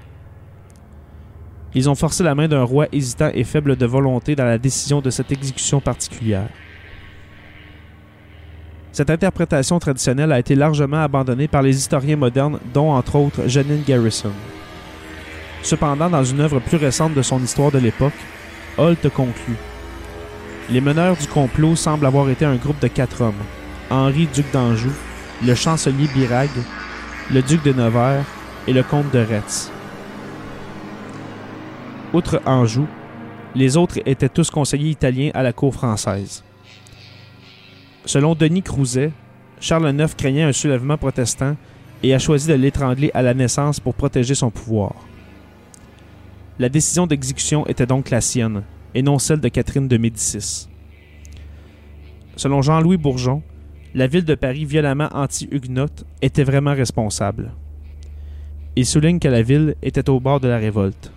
Ils 1.75 1.91
ont 1.91 1.95
forcé 1.95 2.25
la 2.25 2.35
main 2.35 2.49
d'un 2.49 2.63
roi 2.63 2.87
hésitant 2.91 3.31
et 3.35 3.45
faible 3.45 3.77
de 3.77 3.85
volonté 3.85 4.35
dans 4.35 4.47
la 4.47 4.57
décision 4.57 5.03
de 5.03 5.11
cette 5.11 5.31
exécution 5.31 5.83
particulière. 5.83 6.49
Cette 8.91 9.11
interprétation 9.11 9.79
traditionnelle 9.79 10.33
a 10.33 10.39
été 10.39 10.55
largement 10.55 11.03
abandonnée 11.03 11.47
par 11.47 11.61
les 11.61 11.77
historiens 11.77 12.17
modernes, 12.17 12.59
dont 12.73 12.91
entre 12.91 13.17
autres 13.17 13.47
Janine 13.47 13.85
Garrison. 13.87 14.33
Cependant, 15.63 16.09
dans 16.09 16.25
une 16.25 16.41
œuvre 16.41 16.59
plus 16.59 16.79
récente 16.79 17.13
de 17.13 17.21
son 17.21 17.43
histoire 17.43 17.71
de 17.71 17.79
l'époque, 17.79 18.15
Holt 18.79 19.07
conclut 19.11 19.59
Les 20.71 20.81
meneurs 20.81 21.17
du 21.17 21.27
complot 21.27 21.75
semblent 21.75 22.07
avoir 22.07 22.31
été 22.31 22.45
un 22.45 22.55
groupe 22.55 22.81
de 22.81 22.87
quatre 22.87 23.23
hommes 23.23 23.43
Henri, 23.91 24.29
duc 24.33 24.47
d'Anjou, 24.53 24.93
le 25.45 25.57
chancelier 25.57 26.07
Birag, 26.15 26.49
le 27.33 27.43
duc 27.43 27.65
de 27.65 27.73
Nevers 27.73 28.25
et 28.69 28.73
le 28.73 28.85
comte 28.85 29.11
de 29.13 29.19
Retz. 29.19 29.73
Outre 32.13 32.41
Anjou, 32.47 32.87
les 33.57 33.77
autres 33.77 33.99
étaient 34.07 34.29
tous 34.29 34.49
conseillers 34.51 34.91
italiens 34.91 35.33
à 35.35 35.43
la 35.43 35.53
cour 35.53 35.75
française. 35.75 36.45
Selon 38.05 38.37
Denis 38.37 38.63
Crouzet, 38.63 39.11
Charles 39.59 39.93
IX 39.93 40.15
craignait 40.15 40.45
un 40.45 40.53
soulèvement 40.53 40.97
protestant 40.97 41.57
et 42.05 42.15
a 42.15 42.21
choisi 42.21 42.47
de 42.47 42.55
l'étrangler 42.55 43.11
à 43.13 43.23
la 43.23 43.35
naissance 43.35 43.81
pour 43.81 43.95
protéger 43.95 44.37
son 44.37 44.51
pouvoir. 44.53 44.95
La 46.61 46.69
décision 46.69 47.09
d'exécution 47.09 47.67
était 47.67 47.87
donc 47.87 48.11
la 48.11 48.21
sienne, 48.21 48.63
et 48.95 49.03
non 49.03 49.19
celle 49.19 49.41
de 49.41 49.49
Catherine 49.49 49.89
de 49.89 49.97
Médicis. 49.97 50.69
Selon 52.37 52.63
Jean-Louis 52.63 52.97
Bourgeon, 52.97 53.43
la 53.95 54.07
ville 54.07 54.25
de 54.25 54.35
Paris 54.35 54.65
violemment 54.65 55.09
anti-huguenote 55.13 56.05
était 56.23 56.45
vraiment 56.45 56.75
responsable. 56.75 57.53
Il 58.77 58.87
souligne 58.87 59.19
que 59.19 59.29
la 59.29 59.43
ville 59.43 59.75
était 59.83 60.09
au 60.09 60.21
bord 60.21 60.41
de 60.41 60.49
la 60.49 60.59
révolte. 60.59 61.13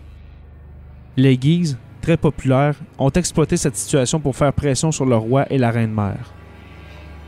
Les 1.16 1.38
Guises, 1.38 1.78
très 2.02 2.18
populaires, 2.18 2.76
ont 2.98 3.12
exploité 3.12 3.58
cette 3.58 3.76
situation 3.76 4.20
pour 4.20 4.36
faire 4.36 4.52
pression 4.54 4.92
sur 4.92 5.06
le 5.06 5.16
roi 5.16 5.46
et 5.52 5.60
la 5.60 5.70
reine-mère. 5.70 6.34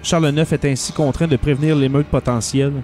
Charles 0.02 0.36
IX 0.36 0.52
est 0.52 0.66
ainsi 0.66 0.92
contraint 0.94 1.28
de 1.28 1.38
prévenir 1.38 1.76
l'émeute 1.76 2.08
potentielle 2.08 2.82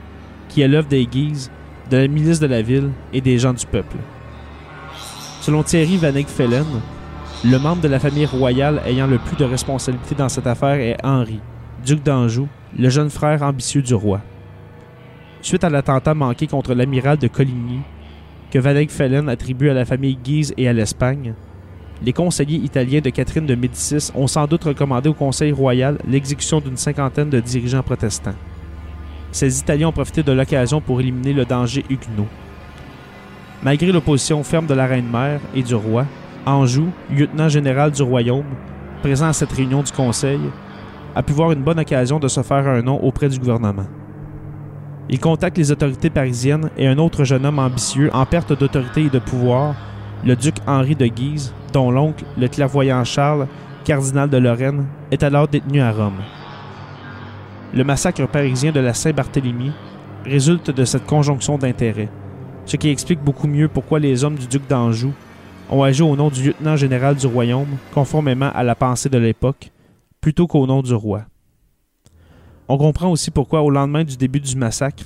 qui 0.49 0.61
est 0.61 0.67
l'œuvre 0.67 0.87
des 0.87 1.05
Guises, 1.05 1.51
de 1.89 1.97
la 1.97 2.07
milice 2.07 2.39
de 2.39 2.47
la 2.47 2.61
ville 2.61 2.91
et 3.11 3.21
des 3.21 3.37
gens 3.37 3.53
du 3.53 3.65
peuple. 3.65 3.97
Selon 5.41 5.63
Thierry 5.63 5.97
Van 5.97 6.13
Fellen, 6.27 6.65
le 7.43 7.57
membre 7.57 7.81
de 7.81 7.87
la 7.87 7.99
famille 7.99 8.27
royale 8.27 8.81
ayant 8.85 9.07
le 9.07 9.17
plus 9.17 9.35
de 9.35 9.45
responsabilité 9.45 10.13
dans 10.13 10.29
cette 10.29 10.45
affaire 10.45 10.79
est 10.79 10.97
Henri, 11.03 11.39
duc 11.83 12.03
d'Anjou, 12.03 12.47
le 12.77 12.89
jeune 12.89 13.09
frère 13.09 13.41
ambitieux 13.41 13.81
du 13.81 13.95
roi. 13.95 14.21
Suite 15.41 15.63
à 15.63 15.69
l'attentat 15.69 16.13
manqué 16.13 16.45
contre 16.45 16.75
l'amiral 16.75 17.17
de 17.17 17.27
Coligny, 17.27 17.79
que 18.51 18.59
Van 18.59 18.75
Fellen 18.87 19.27
attribue 19.27 19.69
à 19.69 19.73
la 19.73 19.85
famille 19.85 20.17
Guise 20.17 20.53
et 20.55 20.67
à 20.67 20.73
l'Espagne, 20.73 21.33
les 22.03 22.13
conseillers 22.13 22.59
italiens 22.59 23.01
de 23.01 23.09
Catherine 23.09 23.47
de 23.47 23.55
Médicis 23.55 24.11
ont 24.13 24.27
sans 24.27 24.45
doute 24.45 24.63
recommandé 24.63 25.09
au 25.09 25.13
Conseil 25.13 25.51
royal 25.51 25.97
l'exécution 26.07 26.59
d'une 26.59 26.77
cinquantaine 26.77 27.29
de 27.29 27.39
dirigeants 27.39 27.83
protestants. 27.83 28.35
Ces 29.31 29.59
Italiens 29.59 29.87
ont 29.87 29.93
profité 29.93 30.21
de 30.21 30.31
l'occasion 30.31 30.79
pour 30.79 30.99
éliminer 30.99 31.33
le 31.33 31.45
danger 31.45 31.85
huguenot. 31.89 32.27
Malgré 33.63 33.91
l'opposition 33.91 34.43
ferme 34.43 34.65
de 34.67 34.73
la 34.73 34.85
reine-mère 34.85 35.39
et 35.55 35.63
du 35.63 35.75
roi, 35.75 36.05
Anjou, 36.45 36.87
lieutenant 37.11 37.49
général 37.49 37.91
du 37.91 38.01
royaume, 38.01 38.45
présent 39.03 39.27
à 39.27 39.33
cette 39.33 39.51
réunion 39.51 39.83
du 39.83 39.91
Conseil, 39.91 40.39
a 41.15 41.21
pu 41.21 41.33
voir 41.33 41.51
une 41.51 41.61
bonne 41.61 41.79
occasion 41.79 42.19
de 42.19 42.27
se 42.27 42.41
faire 42.41 42.67
un 42.67 42.81
nom 42.81 42.97
auprès 43.03 43.29
du 43.29 43.37
gouvernement. 43.37 43.85
Il 45.09 45.19
contacte 45.19 45.57
les 45.57 45.71
autorités 45.71 46.09
parisiennes 46.09 46.69
et 46.77 46.87
un 46.87 46.97
autre 46.97 47.25
jeune 47.25 47.45
homme 47.45 47.59
ambitieux 47.59 48.09
en 48.13 48.25
perte 48.25 48.57
d'autorité 48.57 49.03
et 49.03 49.09
de 49.09 49.19
pouvoir, 49.19 49.75
le 50.25 50.35
duc 50.35 50.55
Henri 50.65 50.95
de 50.95 51.05
Guise, 51.05 51.53
dont 51.73 51.91
l'oncle, 51.91 52.25
le 52.37 52.47
clairvoyant 52.47 53.03
Charles, 53.03 53.47
cardinal 53.83 54.29
de 54.29 54.37
Lorraine, 54.37 54.85
est 55.11 55.23
alors 55.23 55.47
détenu 55.47 55.81
à 55.81 55.91
Rome. 55.91 56.21
Le 57.73 57.83
massacre 57.83 58.27
parisien 58.27 58.71
de 58.71 58.79
la 58.79 58.93
Saint-Barthélemy 58.93 59.71
résulte 60.25 60.71
de 60.71 60.85
cette 60.85 61.05
conjonction 61.05 61.57
d'intérêts, 61.57 62.09
ce 62.65 62.77
qui 62.77 62.89
explique 62.89 63.23
beaucoup 63.23 63.47
mieux 63.47 63.67
pourquoi 63.67 63.99
les 63.99 64.23
hommes 64.23 64.35
du 64.35 64.47
duc 64.47 64.67
d'Anjou 64.67 65.13
ont 65.71 65.83
agi 65.83 66.03
au 66.03 66.15
nom 66.15 66.29
du 66.29 66.43
lieutenant 66.43 66.75
général 66.75 67.15
du 67.15 67.25
royaume, 67.25 67.77
conformément 67.93 68.51
à 68.53 68.61
la 68.63 68.75
pensée 68.75 69.09
de 69.09 69.17
l'époque, 69.17 69.71
plutôt 70.19 70.45
qu'au 70.45 70.67
nom 70.67 70.81
du 70.81 70.93
roi. 70.93 71.23
On 72.67 72.77
comprend 72.77 73.09
aussi 73.09 73.31
pourquoi, 73.31 73.61
au 73.61 73.69
lendemain 73.69 74.03
du 74.03 74.17
début 74.17 74.41
du 74.41 74.55
massacre, 74.55 75.05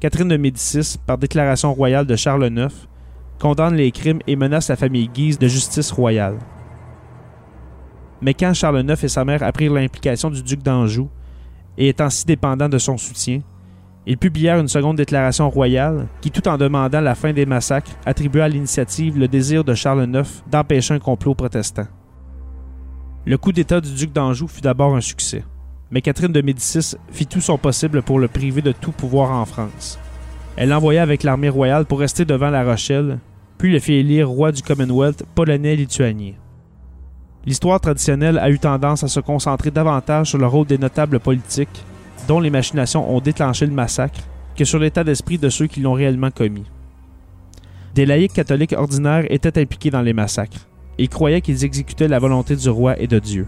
Catherine 0.00 0.28
de 0.28 0.36
Médicis, 0.36 0.96
par 1.06 1.18
déclaration 1.18 1.74
royale 1.74 2.06
de 2.06 2.16
Charles 2.16 2.46
IX, 2.46 2.72
condamne 3.40 3.74
les 3.74 3.90
crimes 3.90 4.20
et 4.26 4.36
menace 4.36 4.68
la 4.68 4.76
famille 4.76 5.08
Guise 5.08 5.38
de 5.38 5.48
justice 5.48 5.90
royale. 5.90 6.38
Mais 8.22 8.34
quand 8.34 8.54
Charles 8.54 8.80
IX 8.88 9.02
et 9.02 9.08
sa 9.08 9.24
mère 9.24 9.42
apprirent 9.42 9.72
l'implication 9.72 10.30
du 10.30 10.42
duc 10.42 10.62
d'Anjou, 10.62 11.08
et 11.76 11.88
étant 11.88 12.10
si 12.10 12.24
dépendants 12.24 12.68
de 12.68 12.78
son 12.78 12.96
soutien, 12.96 13.40
ils 14.06 14.18
publièrent 14.18 14.60
une 14.60 14.68
seconde 14.68 14.96
déclaration 14.96 15.50
royale 15.50 16.06
qui, 16.20 16.30
tout 16.30 16.46
en 16.46 16.56
demandant 16.56 17.00
la 17.00 17.16
fin 17.16 17.32
des 17.32 17.44
massacres, 17.44 17.90
attribua 18.06 18.44
à 18.44 18.48
l'initiative 18.48 19.18
le 19.18 19.26
désir 19.26 19.64
de 19.64 19.74
Charles 19.74 20.08
IX 20.08 20.44
d'empêcher 20.50 20.94
un 20.94 21.00
complot 21.00 21.34
protestant. 21.34 21.88
Le 23.24 23.36
coup 23.36 23.50
d'État 23.50 23.80
du 23.80 23.92
duc 23.92 24.12
d'Anjou 24.12 24.46
fut 24.46 24.60
d'abord 24.60 24.94
un 24.94 25.00
succès, 25.00 25.42
mais 25.90 26.00
Catherine 26.00 26.32
de 26.32 26.40
Médicis 26.40 26.96
fit 27.10 27.26
tout 27.26 27.40
son 27.40 27.58
possible 27.58 28.02
pour 28.02 28.20
le 28.20 28.28
priver 28.28 28.62
de 28.62 28.70
tout 28.70 28.92
pouvoir 28.92 29.32
en 29.32 29.44
France. 29.44 29.98
Elle 30.56 30.68
l'envoya 30.68 31.02
avec 31.02 31.24
l'armée 31.24 31.48
royale 31.48 31.84
pour 31.84 31.98
rester 31.98 32.24
devant 32.24 32.50
La 32.50 32.64
Rochelle, 32.64 33.18
puis 33.58 33.72
le 33.72 33.80
fit 33.80 33.94
élire 33.94 34.28
roi 34.28 34.52
du 34.52 34.62
Commonwealth 34.62 35.24
polonais-lituanien. 35.34 36.34
L'histoire 37.44 37.80
traditionnelle 37.80 38.38
a 38.38 38.50
eu 38.50 38.58
tendance 38.58 39.02
à 39.02 39.08
se 39.08 39.20
concentrer 39.20 39.72
davantage 39.72 40.30
sur 40.30 40.38
le 40.38 40.46
rôle 40.46 40.66
des 40.66 40.78
notables 40.78 41.18
politiques, 41.18 41.84
dont 42.26 42.40
les 42.40 42.50
machinations 42.50 43.14
ont 43.14 43.20
déclenché 43.20 43.66
le 43.66 43.72
massacre, 43.72 44.20
que 44.56 44.64
sur 44.64 44.78
l'état 44.78 45.04
d'esprit 45.04 45.38
de 45.38 45.48
ceux 45.48 45.66
qui 45.66 45.80
l'ont 45.80 45.92
réellement 45.92 46.30
commis. 46.30 46.64
Des 47.94 48.06
laïcs 48.06 48.32
catholiques 48.32 48.74
ordinaires 48.76 49.24
étaient 49.30 49.60
impliqués 49.60 49.90
dans 49.90 50.02
les 50.02 50.12
massacres, 50.12 50.66
et 50.98 51.08
croyaient 51.08 51.40
qu'ils 51.40 51.64
exécutaient 51.64 52.08
la 52.08 52.18
volonté 52.18 52.56
du 52.56 52.68
roi 52.68 52.98
et 53.00 53.06
de 53.06 53.18
Dieu. 53.18 53.46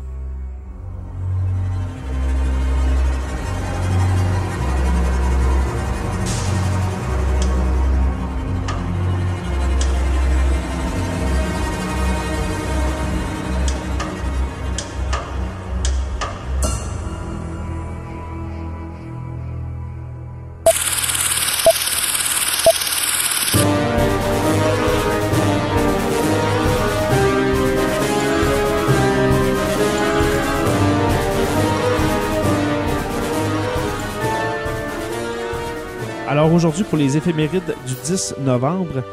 Aujourd'hui, 36.58 36.82
pour 36.82 36.98
les 36.98 37.16
éphémérides 37.16 37.76
du 37.86 37.94
10 38.04 38.34
novembre 38.40 39.04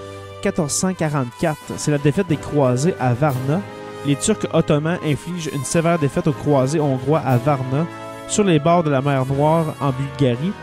1444, 0.44 1.58
c'est 1.78 1.92
la 1.92 2.00
défaite 2.00 2.26
des 2.26 2.38
croisés 2.38 2.96
à 3.00 3.14
Varna. 3.14 3.62
Les 4.08 4.16
Turcs 4.16 4.48
ottomans 4.52 4.98
infligent 5.06 5.52
une 5.54 5.64
sévère 5.64 6.00
défaite 6.00 6.26
aux 6.26 6.34
croisés 6.34 6.80
hongrois 6.80 7.20
à 7.20 7.38
Varna, 7.38 7.86
sur 8.28 8.44
les 8.44 8.58
bords 8.58 8.82
de 8.82 8.90
la 8.90 9.00
mer 9.00 9.28
Noire 9.28 9.76
en 9.80 9.92
Bulgarie. 9.92 10.54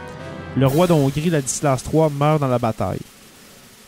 Le 0.57 0.67
roi 0.67 0.89
de 0.89 0.93
Hongrie, 0.93 1.31
Ladislas 1.31 1.85
III, 1.93 2.11
meurt 2.19 2.41
dans 2.41 2.49
la 2.49 2.59
bataille. 2.59 2.99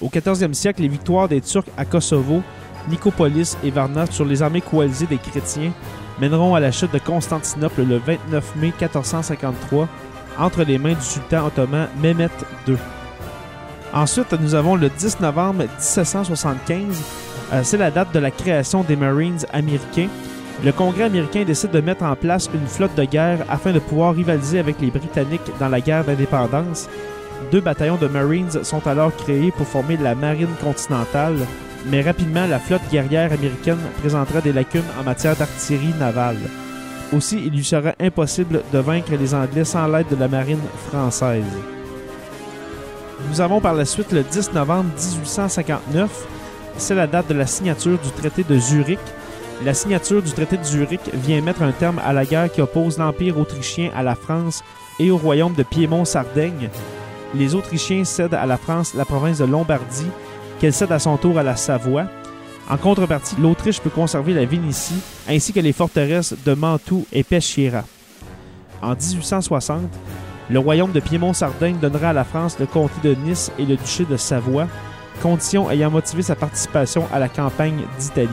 Au 0.01 0.09
14e 0.09 0.55
siècle, 0.55 0.83
les 0.83 0.89
victoires 0.89 1.29
des 1.29 1.41
Turcs 1.41 1.67
à 1.77 1.85
Kosovo, 1.85 2.43
Nicopolis 2.89 3.57
et 3.65 3.73
Varna 3.73 4.07
sur 4.07 4.25
les 4.25 4.41
armées 4.41 4.61
coalisées 4.61 5.07
des 5.07 5.19
chrétiens 5.19 5.73
mèneront 6.21 6.55
à 6.55 6.61
la 6.61 6.71
chute 6.71 6.93
de 6.93 6.99
Constantinople 7.01 7.83
le 7.83 7.99
29 7.99 8.55
mai 8.55 8.73
1453 8.81 9.89
entre 10.39 10.63
les 10.63 10.79
mains 10.79 10.95
du 10.95 11.01
sultan 11.03 11.47
ottoman 11.47 11.89
Mehmet 12.03 12.29
II. 12.67 12.77
Ensuite, 13.93 14.33
nous 14.41 14.55
avons 14.55 14.75
le 14.75 14.89
10 14.89 15.21
novembre 15.21 15.63
1775. 15.79 17.03
Euh, 17.53 17.61
c'est 17.63 17.77
la 17.77 17.91
date 17.91 18.13
de 18.13 18.19
la 18.19 18.31
création 18.31 18.83
des 18.83 18.97
Marines 18.97 19.47
américains. 19.53 20.09
Le 20.65 20.73
Congrès 20.73 21.05
américain 21.05 21.45
décide 21.45 21.71
de 21.71 21.81
mettre 21.81 22.05
en 22.05 22.17
place 22.17 22.49
une 22.53 22.67
flotte 22.67 22.95
de 22.97 23.05
guerre 23.05 23.45
afin 23.49 23.73
de 23.73 23.79
pouvoir 23.79 24.15
rivaliser 24.15 24.59
avec 24.59 24.81
les 24.81 24.91
Britanniques 24.91 25.51
dans 25.61 25.69
la 25.69 25.81
guerre 25.81 26.05
d'indépendance. 26.05 26.89
Deux 27.53 27.61
bataillons 27.61 27.97
de 27.97 28.09
Marines 28.09 28.65
sont 28.65 28.87
alors 28.87 29.15
créés 29.15 29.53
pour 29.53 29.67
former 29.67 29.97
la 29.97 30.15
Marine 30.15 30.55
continentale, 30.63 31.37
mais 31.87 32.03
rapidement 32.03 32.47
la 32.47 32.59
flotte 32.59 32.89
guerrière 32.91 33.33
américaine 33.33 33.79
présentera 34.01 34.41
des 34.41 34.53
lacunes 34.53 34.83
en 34.99 35.05
matière 35.05 35.37
d'artillerie 35.37 35.95
navale. 35.99 36.39
Aussi, 37.13 37.43
il 37.47 37.53
lui 37.53 37.65
sera 37.65 37.93
impossible 38.01 38.63
de 38.73 38.79
vaincre 38.79 39.13
les 39.13 39.35
Anglais 39.35 39.65
sans 39.65 39.87
l'aide 39.87 40.09
de 40.09 40.17
la 40.17 40.29
marine 40.29 40.61
française. 40.89 41.45
Nous 43.29 43.41
avons 43.41 43.61
par 43.61 43.75
la 43.75 43.85
suite 43.85 44.13
le 44.13 44.23
10 44.23 44.53
novembre 44.53 44.91
1859. 44.97 46.11
C'est 46.77 46.95
la 46.95 47.07
date 47.07 47.29
de 47.29 47.35
la 47.35 47.47
signature 47.47 47.99
du 47.99 48.11
traité 48.11 48.43
de 48.43 48.59
Zurich. 48.59 48.99
La 49.65 49.75
signature 49.75 50.23
du 50.23 50.33
traité 50.33 50.57
de 50.57 50.65
Zurich 50.65 51.01
vient 51.15 51.41
mettre 51.41 51.63
un 51.63 51.73
terme 51.73 52.01
à 52.05 52.13
la 52.13 52.25
guerre 52.25 52.51
qui 52.51 52.61
oppose 52.61 52.99
l'Empire 52.99 53.39
autrichien 53.39 53.91
à 53.95 54.03
la 54.03 54.15
France 54.15 54.65
et 54.99 55.11
au 55.11 55.17
royaume 55.17 55.55
de 55.55 55.63
Piémont-Sardaigne. 55.63 56.71
Les 57.35 57.55
Autrichiens 57.55 58.05
cèdent 58.05 58.35
à 58.35 58.47
la 58.47 58.57
France 58.57 58.95
la 58.95 59.05
province 59.05 59.39
de 59.39 59.45
Lombardie, 59.45 60.11
qu'elle 60.61 60.73
cède 60.73 60.93
à 60.93 60.99
son 60.99 61.17
tour 61.17 61.39
à 61.39 61.43
la 61.43 61.57
Savoie. 61.57 62.07
En 62.71 62.77
contrepartie, 62.79 63.37
l'Autriche 63.39 63.81
peut 63.81 63.91
conserver 63.91 64.33
la 64.33 64.47
Vénétie 64.47 65.01
ainsi 65.29 65.53
que 65.53 65.61
les 65.61 65.73
forteresses 65.73 66.35
de 66.45 66.55
Mantoue 66.55 67.07
et 67.13 67.23
Peschiera. 67.23 67.85
En 68.83 68.95
1860, 68.95 69.83
le 70.51 70.59
royaume 70.59 70.93
de 70.93 71.01
Piémont-Sardaigne 71.01 71.79
donnera 71.79 72.11
à 72.11 72.13
la 72.13 72.25
France 72.25 72.59
le 72.59 72.67
comté 72.67 72.95
de 73.03 73.15
Nice 73.15 73.51
et 73.59 73.67
le 73.67 73.77
duché 73.77 74.05
de 74.05 74.17
Savoie, 74.17 74.67
condition 75.23 75.71
ayant 75.71 75.91
motivé 75.91 76.23
sa 76.23 76.37
participation 76.37 77.07
à 77.13 77.19
la 77.19 77.29
campagne 77.29 77.83
d'Italie. 77.99 78.29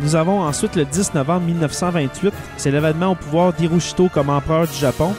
Nous 0.00 0.16
avons 0.16 0.40
ensuite 0.40 0.74
le 0.74 0.84
10 0.84 1.14
novembre 1.14 1.46
1928, 1.46 2.32
c'est 2.56 2.70
l'événement 2.70 3.12
au 3.12 3.14
pouvoir 3.14 3.52
d'Hiroshito 3.52 4.08
comme 4.12 4.30
empereur 4.30 4.66
du 4.66 4.74
Japon. 4.74 5.12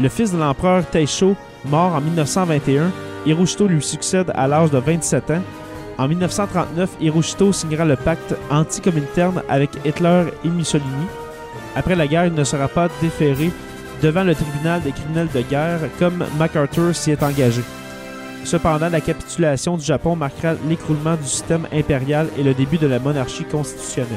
Le 0.00 0.08
fils 0.08 0.32
de 0.32 0.38
l'empereur 0.38 0.84
Taisho, 0.86 1.34
mort 1.64 1.94
en 1.94 2.00
1921, 2.00 2.90
Hiroshito 3.26 3.66
lui 3.66 3.82
succède 3.82 4.32
à 4.34 4.48
l'âge 4.48 4.70
de 4.70 4.78
27 4.78 5.30
ans. 5.30 5.42
En 5.98 6.06
1939, 6.06 6.90
Hiroshito 7.00 7.52
signera 7.52 7.84
le 7.84 7.96
pacte 7.96 8.36
anti-comintern 8.50 9.42
avec 9.48 9.70
Hitler 9.84 10.26
et 10.44 10.48
Mussolini. 10.48 11.06
Après 11.74 11.96
la 11.96 12.06
guerre, 12.06 12.26
il 12.26 12.34
ne 12.34 12.44
sera 12.44 12.68
pas 12.68 12.88
déféré 13.02 13.50
devant 14.00 14.22
le 14.22 14.36
tribunal 14.36 14.80
des 14.80 14.92
criminels 14.92 15.28
de 15.34 15.40
guerre 15.40 15.80
comme 15.98 16.24
MacArthur 16.38 16.94
s'y 16.94 17.10
est 17.10 17.22
engagé. 17.22 17.62
Cependant, 18.44 18.88
la 18.88 19.00
capitulation 19.00 19.76
du 19.76 19.84
Japon 19.84 20.14
marquera 20.14 20.54
l'écroulement 20.68 21.16
du 21.16 21.26
système 21.26 21.66
impérial 21.72 22.28
et 22.38 22.44
le 22.44 22.54
début 22.54 22.78
de 22.78 22.86
la 22.86 23.00
monarchie 23.00 23.44
constitutionnelle. 23.44 24.08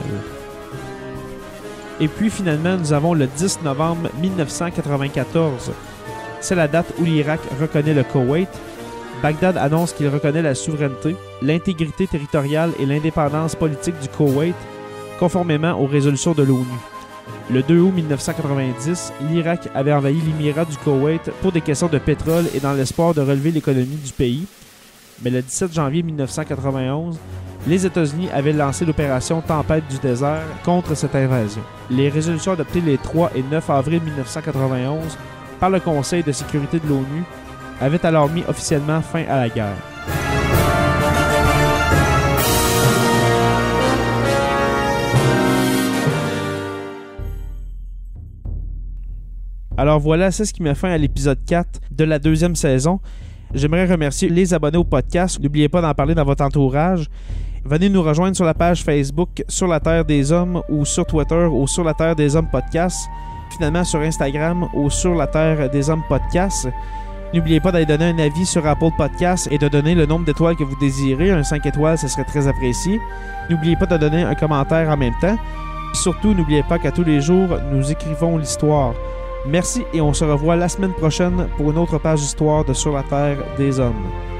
Et 2.00 2.08
puis 2.08 2.30
finalement, 2.30 2.78
nous 2.78 2.94
avons 2.94 3.16
le 3.16 3.26
10 3.26 3.62
novembre 3.64 4.10
1994. 4.22 5.72
C'est 6.40 6.56
la 6.56 6.68
date 6.68 6.94
où 7.00 7.04
l'Irak 7.04 7.40
reconnaît 7.60 7.94
le 7.94 8.04
Koweït. 8.04 8.50
Bagdad 9.22 9.56
annonce 9.58 9.94
qu'il 9.94 10.08
reconnaît 10.08 10.42
la 10.42 10.56
souveraineté, 10.56 11.16
l'intégrité 11.44 12.08
territoriale 12.08 12.72
et 12.80 12.88
l'indépendance 12.88 13.56
politique 13.56 14.00
du 14.02 14.08
Koweït, 14.08 14.56
conformément 15.20 15.80
aux 15.80 15.86
résolutions 15.86 16.34
de 16.34 16.42
l'ONU. 16.42 16.66
Le 17.52 17.62
2 17.62 17.80
août 17.82 17.92
1990, 17.94 19.14
l'Irak 19.30 19.70
avait 19.76 19.94
envahi 19.94 20.20
l'émirat 20.22 20.66
du 20.66 20.76
Koweït 20.78 21.30
pour 21.42 21.52
des 21.52 21.62
questions 21.62 21.88
de 21.88 22.00
pétrole 22.00 22.46
et 22.56 22.60
dans 22.60 22.74
l'espoir 22.74 23.14
de 23.14 23.22
relever 23.22 23.52
l'économie 23.52 23.98
du 24.04 24.12
pays. 24.12 24.48
Mais 25.24 25.30
le 25.30 25.44
17 25.44 25.72
janvier 25.72 26.02
1991, 26.02 27.20
les 27.68 27.86
États-Unis 27.86 28.30
avaient 28.34 28.54
lancé 28.54 28.86
l'opération 28.86 29.42
Tempête 29.42 29.88
du 29.88 30.00
désert 30.00 30.42
contre 30.66 30.96
cette 30.96 31.14
invasion. 31.14 31.62
Les 31.92 32.10
résolutions 32.10 32.54
adoptées 32.54 32.82
les 32.82 32.98
3 32.98 33.34
et 33.36 33.44
9 33.44 33.70
avril 33.70 34.02
1991 34.02 35.16
par 35.60 35.70
le 35.70 35.80
Conseil 35.80 36.24
de 36.24 36.32
sécurité 36.32 36.80
de 36.80 36.88
l'ONU 36.88 37.24
avaient 37.82 38.06
alors 38.06 38.30
mis 38.30 38.44
officiellement 38.48 39.02
fin 39.02 39.24
à 39.28 39.38
la 39.38 39.50
guerre. 39.50 39.76
Alors 49.78 50.00
voilà, 50.00 50.30
c'est 50.30 50.46
ce 50.46 50.54
qui 50.54 50.62
met 50.62 50.76
fin 50.76 50.92
à 50.92 50.98
l'épisode 50.98 51.40
4 51.44 51.82
de 51.92 52.04
la 52.04 52.20
deuxième 52.20 52.56
saison. 52.56 53.00
J'aimerais 53.54 53.86
remercier 53.86 54.30
les 54.30 54.54
abonnés 54.54 54.78
au 54.78 54.84
podcast. 54.84 55.40
N'oubliez 55.42 55.70
pas 55.70 55.82
d'en 55.82 55.94
parler 55.94 56.14
dans 56.14 56.24
votre 56.24 56.44
entourage. 56.44 57.08
Venez 57.66 57.90
nous 57.90 58.04
rejoindre 58.04 58.36
sur 58.36 58.46
la 58.46 58.54
page 58.54 58.84
Facebook 58.84 59.44
Sur 59.48 59.68
la 59.68 59.80
Terre 59.80 60.06
des 60.06 60.32
Hommes 60.32 60.62
ou 60.70 60.86
sur 60.86 61.06
Twitter 61.06 61.48
ou 61.52 61.68
Sur 61.68 61.84
la 61.84 61.94
Terre 61.94 62.16
des 62.16 62.36
Hommes 62.36 62.50
Podcast. 62.52 63.08
Finalement 63.52 63.84
sur 63.84 64.02
Instagram 64.02 64.68
ou 64.74 64.90
Sur 64.90 65.16
la 65.16 65.28
Terre 65.28 65.70
des 65.70 65.90
Hommes 65.90 66.04
Podcast. 66.08 66.68
N'oubliez 67.34 67.62
pas 67.62 67.72
d'aller 67.72 67.86
donner 67.86 68.10
un 68.10 68.20
avis 68.20 68.46
sur 68.46 68.66
Apple 68.68 68.90
Podcast 68.98 69.48
et 69.52 69.58
de 69.58 69.70
donner 69.70 69.96
le 69.96 70.06
nombre 70.06 70.26
d'étoiles 70.26 70.58
que 70.58 70.66
vous 70.66 70.76
désirez. 70.76 71.32
Un 71.32 71.44
5 71.44 71.66
étoiles, 71.66 71.98
ce 71.98 72.10
serait 72.10 72.26
très 72.26 72.48
apprécié. 72.48 73.00
N'oubliez 73.50 73.78
pas 73.78 73.86
de 73.86 73.98
donner 73.98 74.24
un 74.24 74.36
commentaire 74.36 74.90
en 74.90 74.98
même 74.98 75.16
temps. 75.22 75.38
Surtout, 75.94 76.34
n'oubliez 76.34 76.64
pas 76.64 76.78
qu'à 76.78 76.92
tous 76.92 77.04
les 77.04 77.22
jours, 77.22 77.58
nous 77.72 77.90
écrivons 77.90 78.38
l'histoire. 78.38 78.94
Merci 79.46 79.84
et 79.94 80.02
on 80.02 80.14
se 80.14 80.26
revoit 80.26 80.56
la 80.56 80.70
semaine 80.70 80.94
prochaine 80.94 81.48
pour 81.58 81.72
une 81.72 81.78
autre 81.78 81.98
page 81.98 82.20
d'histoire 82.20 82.66
de 82.66 82.74
Sur 82.74 82.94
la 82.94 83.04
Terre 83.04 83.38
des 83.58 83.80
Hommes. 83.80 84.31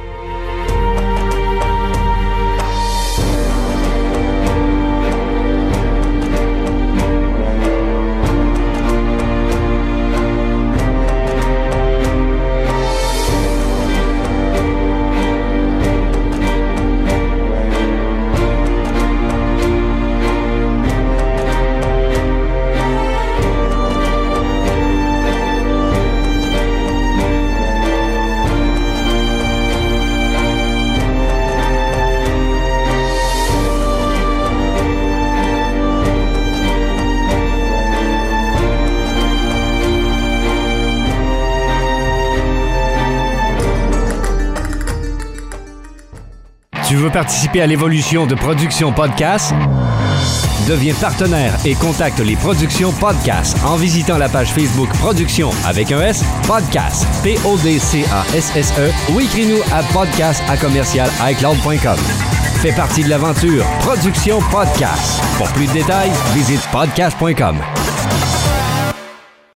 Participer 47.12 47.62
à 47.62 47.68
l'évolution 47.68 48.26
de 48.26 48.36
Production 48.36 48.92
Podcast? 48.92 49.54
Deviens 50.68 50.94
partenaire 50.94 51.54
et 51.66 51.76
contacte 51.76 52.20
les 52.20 52.36
Productions 52.36 52.92
Podcast 52.92 53.58
en 53.66 53.76
visitant 53.76 54.18
la 54.18 54.30
page 54.30 54.52
Facebook 54.52 54.90
Production 55.00 55.50
avec 55.66 55.92
un 55.92 56.02
S, 56.02 56.24
Podcast, 56.48 57.06
P-O-D-C-A-S-S-E 57.24 58.92
ou 59.14 59.20
écris-nous 59.20 59.62
à 59.72 59.84
podcast 59.94 60.42
à 60.48 60.58
commercial 60.58 61.10
iCloud.com. 61.22 61.98
Fais 62.62 62.74
partie 62.74 63.04
de 63.04 63.10
l'aventure 63.10 63.66
Production 63.80 64.40
Podcast. 64.52 65.22
Pour 65.38 65.50
plus 65.50 65.68
de 65.68 65.74
détails, 65.74 66.12
visite 66.34 66.62
podcast.com. 66.72 67.58